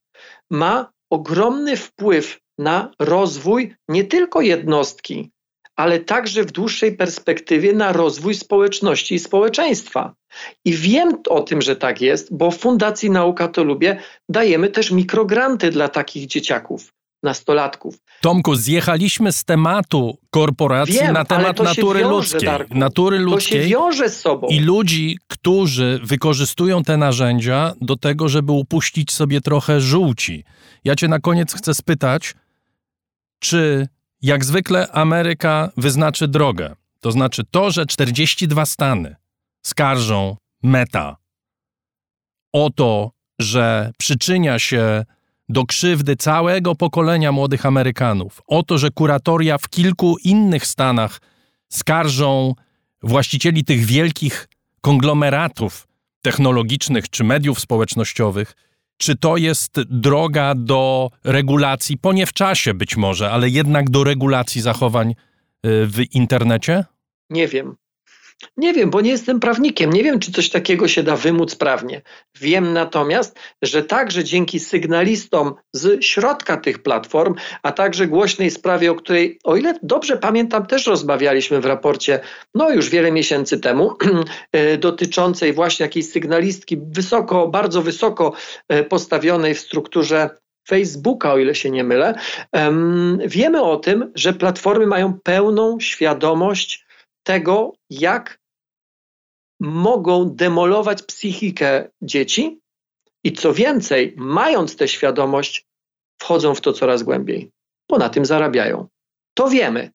ma 0.51 0.91
ogromny 1.09 1.77
wpływ 1.77 2.39
na 2.57 2.91
rozwój 2.99 3.75
nie 3.89 4.03
tylko 4.03 4.41
jednostki, 4.41 5.31
ale 5.75 5.99
także 5.99 6.43
w 6.43 6.51
dłuższej 6.51 6.91
perspektywie 6.97 7.73
na 7.73 7.91
rozwój 7.91 8.35
społeczności 8.35 9.15
i 9.15 9.19
społeczeństwa. 9.19 10.13
I 10.65 10.73
wiem 10.73 11.11
o 11.29 11.41
tym, 11.41 11.61
że 11.61 11.75
tak 11.75 12.01
jest, 12.01 12.35
bo 12.37 12.51
w 12.51 12.57
Fundacji 12.57 13.09
Nauka 13.09 13.47
to 13.47 13.63
Lubię 13.63 13.97
dajemy 14.29 14.69
też 14.69 14.91
mikrogranty 14.91 15.71
dla 15.71 15.87
takich 15.87 16.27
dzieciaków 16.27 16.93
nastolatków. 17.23 17.97
Tomku, 18.21 18.55
zjechaliśmy 18.55 19.31
z 19.31 19.43
tematu 19.43 20.17
korporacji 20.29 20.93
Wiem, 20.93 21.13
na 21.13 21.25
temat 21.25 21.59
natury 21.59 21.99
wiąże, 21.99 22.15
ludzkiej. 22.15 22.45
Darku. 22.45 22.77
Natury 22.77 23.19
ludzkiej. 23.19 23.57
To 23.57 23.63
się 23.63 23.69
wiąże 23.69 24.09
z 24.09 24.19
sobą. 24.19 24.47
I 24.47 24.59
ludzi, 24.59 25.17
którzy 25.27 25.99
wykorzystują 26.03 26.83
te 26.83 26.97
narzędzia 26.97 27.73
do 27.81 27.95
tego, 27.95 28.29
żeby 28.29 28.51
upuścić 28.51 29.11
sobie 29.11 29.41
trochę 29.41 29.81
żółci. 29.81 30.43
Ja 30.83 30.95
cię 30.95 31.07
na 31.07 31.19
koniec 31.19 31.53
chcę 31.53 31.73
spytać, 31.73 32.35
czy 33.39 33.87
jak 34.23 34.45
zwykle 34.45 34.91
Ameryka 34.91 35.69
wyznaczy 35.77 36.27
drogę. 36.27 36.75
To 36.99 37.11
znaczy 37.11 37.43
to, 37.51 37.71
że 37.71 37.85
42 37.85 38.65
stany 38.65 39.15
skarżą 39.65 40.37
Meta 40.63 41.17
o 42.53 42.69
to, 42.69 43.11
że 43.39 43.91
przyczynia 43.97 44.59
się 44.59 45.05
do 45.49 45.65
krzywdy 45.65 46.15
całego 46.15 46.75
pokolenia 46.75 47.31
młodych 47.31 47.65
Amerykanów, 47.65 48.41
o 48.47 48.63
to, 48.63 48.77
że 48.77 48.91
kuratoria 48.91 49.57
w 49.57 49.69
kilku 49.69 50.17
innych 50.23 50.65
stanach 50.65 51.21
skarżą 51.69 52.53
właścicieli 53.01 53.63
tych 53.63 53.85
wielkich 53.85 54.47
konglomeratów 54.81 55.87
technologicznych 56.21 57.09
czy 57.09 57.23
mediów 57.23 57.59
społecznościowych, 57.59 58.55
czy 59.03 59.15
to 59.15 59.37
jest 59.37 59.81
droga 59.81 60.55
do 60.55 61.09
regulacji, 61.23 61.97
po 61.97 62.13
nie 62.13 62.25
w 62.25 62.33
czasie 62.33 62.73
być 62.73 62.97
może, 62.97 63.31
ale 63.31 63.49
jednak 63.49 63.89
do 63.89 64.03
regulacji 64.03 64.61
zachowań 64.61 65.11
y, 65.11 65.15
w 65.87 66.15
internecie? 66.15 66.85
Nie 67.29 67.47
wiem. 67.47 67.75
Nie 68.57 68.73
wiem, 68.73 68.89
bo 68.89 69.01
nie 69.01 69.11
jestem 69.11 69.39
prawnikiem. 69.39 69.93
Nie 69.93 70.03
wiem, 70.03 70.19
czy 70.19 70.31
coś 70.31 70.49
takiego 70.49 70.87
się 70.87 71.03
da 71.03 71.15
wymóc 71.15 71.55
prawnie. 71.55 72.01
Wiem 72.41 72.73
natomiast, 72.73 73.39
że 73.61 73.83
także 73.83 74.23
dzięki 74.23 74.59
sygnalistom 74.59 75.53
z 75.73 76.03
środka 76.05 76.57
tych 76.57 76.83
platform, 76.83 77.35
a 77.63 77.71
także 77.71 78.07
głośnej 78.07 78.51
sprawie, 78.51 78.91
o 78.91 78.95
której, 78.95 79.39
o 79.43 79.55
ile 79.55 79.79
dobrze 79.83 80.17
pamiętam, 80.17 80.65
też 80.65 80.87
rozmawialiśmy 80.87 81.61
w 81.61 81.65
raporcie, 81.65 82.19
no 82.55 82.69
już 82.69 82.89
wiele 82.89 83.11
miesięcy 83.11 83.59
temu, 83.59 83.95
e, 84.51 84.77
dotyczącej 84.77 85.53
właśnie 85.53 85.83
jakiejś 85.83 86.09
sygnalistki 86.09 86.77
wysoko, 86.77 87.47
bardzo 87.47 87.81
wysoko 87.81 88.33
e, 88.69 88.83
postawionej 88.83 89.53
w 89.53 89.59
strukturze 89.59 90.29
Facebooka, 90.67 91.33
o 91.33 91.37
ile 91.37 91.55
się 91.55 91.71
nie 91.71 91.83
mylę, 91.83 92.15
wiemy 93.25 93.61
o 93.61 93.77
tym, 93.77 94.11
że 94.15 94.33
platformy 94.33 94.87
mają 94.87 95.19
pełną 95.23 95.79
świadomość 95.79 96.82
tego, 97.23 97.73
jak 97.89 98.39
mogą 99.59 100.29
demolować 100.29 101.03
psychikę 101.03 101.89
dzieci 102.01 102.59
i 103.23 103.33
co 103.33 103.53
więcej, 103.53 104.13
mając 104.17 104.75
tę 104.75 104.87
świadomość, 104.87 105.65
wchodzą 106.21 106.55
w 106.55 106.61
to 106.61 106.73
coraz 106.73 107.03
głębiej, 107.03 107.51
bo 107.89 107.97
na 107.97 108.09
tym 108.09 108.25
zarabiają. 108.25 108.87
To 109.33 109.49
wiemy. 109.49 109.91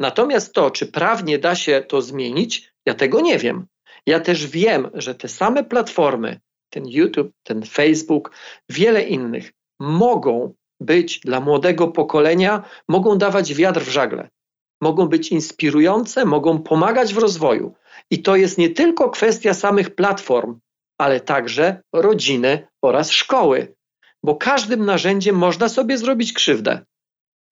Natomiast 0.00 0.54
to, 0.54 0.70
czy 0.70 0.86
prawnie 0.86 1.38
da 1.38 1.54
się 1.54 1.84
to 1.88 2.02
zmienić, 2.02 2.72
ja 2.86 2.94
tego 2.94 3.20
nie 3.20 3.38
wiem. 3.38 3.66
Ja 4.06 4.20
też 4.20 4.46
wiem, 4.46 4.90
że 4.94 5.14
te 5.14 5.28
same 5.28 5.64
platformy, 5.64 6.40
ten 6.70 6.88
YouTube, 6.88 7.32
ten 7.42 7.62
Facebook, 7.62 8.30
wiele 8.68 9.02
innych, 9.02 9.52
mogą 9.80 10.54
być 10.80 11.20
dla 11.20 11.40
młodego 11.40 11.88
pokolenia, 11.88 12.64
mogą 12.88 13.18
dawać 13.18 13.54
wiatr 13.54 13.80
w 13.80 13.88
żagle 13.88 14.28
mogą 14.80 15.06
być 15.06 15.32
inspirujące, 15.32 16.24
mogą 16.24 16.62
pomagać 16.62 17.14
w 17.14 17.18
rozwoju. 17.18 17.74
I 18.10 18.22
to 18.22 18.36
jest 18.36 18.58
nie 18.58 18.70
tylko 18.70 19.10
kwestia 19.10 19.54
samych 19.54 19.94
platform, 19.94 20.58
ale 20.98 21.20
także 21.20 21.82
rodziny 21.92 22.68
oraz 22.82 23.10
szkoły, 23.10 23.74
bo 24.24 24.36
każdym 24.36 24.84
narzędziem 24.84 25.36
można 25.36 25.68
sobie 25.68 25.98
zrobić 25.98 26.32
krzywdę. 26.32 26.84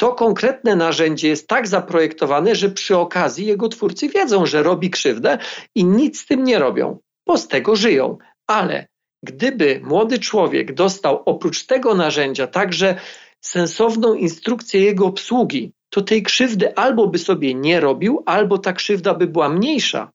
To 0.01 0.13
konkretne 0.13 0.77
narzędzie 0.77 1.29
jest 1.29 1.49
tak 1.49 1.69
zaprojektowane, 1.69 2.55
że 2.55 2.71
przy 2.71 2.97
okazji 2.97 3.47
jego 3.47 3.69
twórcy 3.69 4.09
wiedzą, 4.09 4.47
że 4.47 4.63
robi 4.63 4.91
krzywdę 4.91 5.39
i 5.75 5.85
nic 5.85 6.21
z 6.21 6.27
tym 6.27 6.45
nie 6.45 6.59
robią, 6.59 6.99
bo 7.27 7.39
z 7.39 7.49
tego 7.49 7.77
żyją. 7.77 8.19
Ale 8.47 8.87
gdyby 9.23 9.81
młody 9.85 10.19
człowiek 10.19 10.75
dostał 10.75 11.23
oprócz 11.27 11.67
tego 11.67 11.95
narzędzia 11.95 12.47
także 12.47 13.01
sensowną 13.41 14.15
instrukcję 14.15 14.81
jego 14.81 15.07
obsługi, 15.07 15.73
to 15.91 16.03
tej 16.03 16.23
krzywdy 16.23 16.77
albo 16.77 17.07
by 17.07 17.19
sobie 17.19 17.55
nie 17.55 17.81
robił, 17.81 18.23
albo 18.27 18.59
ta 18.59 18.73
krzywda 18.73 19.15
by 19.15 19.27
była 19.27 19.49
mniejsza. 19.49 20.11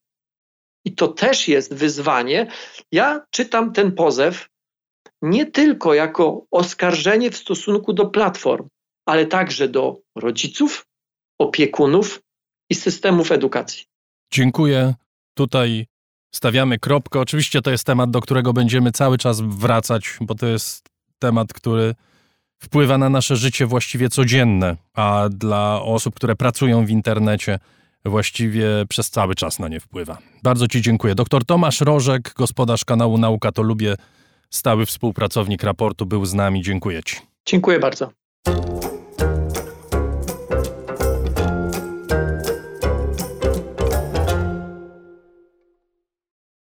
I 0.85 0.95
to 0.95 1.07
też 1.07 1.47
jest 1.47 1.73
wyzwanie. 1.73 2.51
Ja 2.91 3.25
czytam 3.29 3.73
ten 3.73 3.91
pozew 3.91 4.49
nie 5.21 5.45
tylko 5.45 5.93
jako 5.93 6.45
oskarżenie 6.51 7.31
w 7.31 7.37
stosunku 7.37 7.93
do 7.93 8.05
platform, 8.05 8.67
ale 9.05 9.25
także 9.25 9.67
do 9.67 9.99
rodziców, 10.15 10.85
opiekunów 11.39 12.21
i 12.69 12.75
systemów 12.75 13.31
edukacji. 13.31 13.85
Dziękuję. 14.33 14.93
Tutaj 15.37 15.87
stawiamy 16.35 16.79
kropkę. 16.79 17.19
Oczywiście 17.19 17.61
to 17.61 17.71
jest 17.71 17.85
temat, 17.85 18.11
do 18.11 18.21
którego 18.21 18.53
będziemy 18.53 18.91
cały 18.91 19.17
czas 19.17 19.41
wracać, 19.41 20.17
bo 20.21 20.35
to 20.35 20.47
jest 20.47 20.89
temat, 21.19 21.53
który 21.53 21.95
wpływa 22.63 22.97
na 22.97 23.09
nasze 23.09 23.35
życie 23.35 23.65
właściwie 23.65 24.09
codzienne, 24.09 24.77
a 24.93 25.29
dla 25.29 25.81
osób, 25.81 26.15
które 26.15 26.35
pracują 26.35 26.85
w 26.85 26.89
internecie, 26.89 27.59
właściwie 28.05 28.67
przez 28.89 29.09
cały 29.09 29.35
czas 29.35 29.59
na 29.59 29.67
nie 29.67 29.79
wpływa. 29.79 30.17
Bardzo 30.43 30.67
Ci 30.67 30.81
dziękuję. 30.81 31.15
Dr 31.15 31.45
Tomasz 31.45 31.81
Rożek, 31.81 32.33
gospodarz 32.37 32.85
kanału 32.85 33.17
Nauka 33.17 33.51
to 33.51 33.61
Lubię, 33.61 33.95
stały 34.49 34.85
współpracownik 34.85 35.63
raportu, 35.63 36.05
był 36.05 36.25
z 36.25 36.33
nami. 36.33 36.61
Dziękuję 36.61 37.03
Ci. 37.03 37.17
Dziękuję 37.45 37.79
bardzo. 37.79 38.09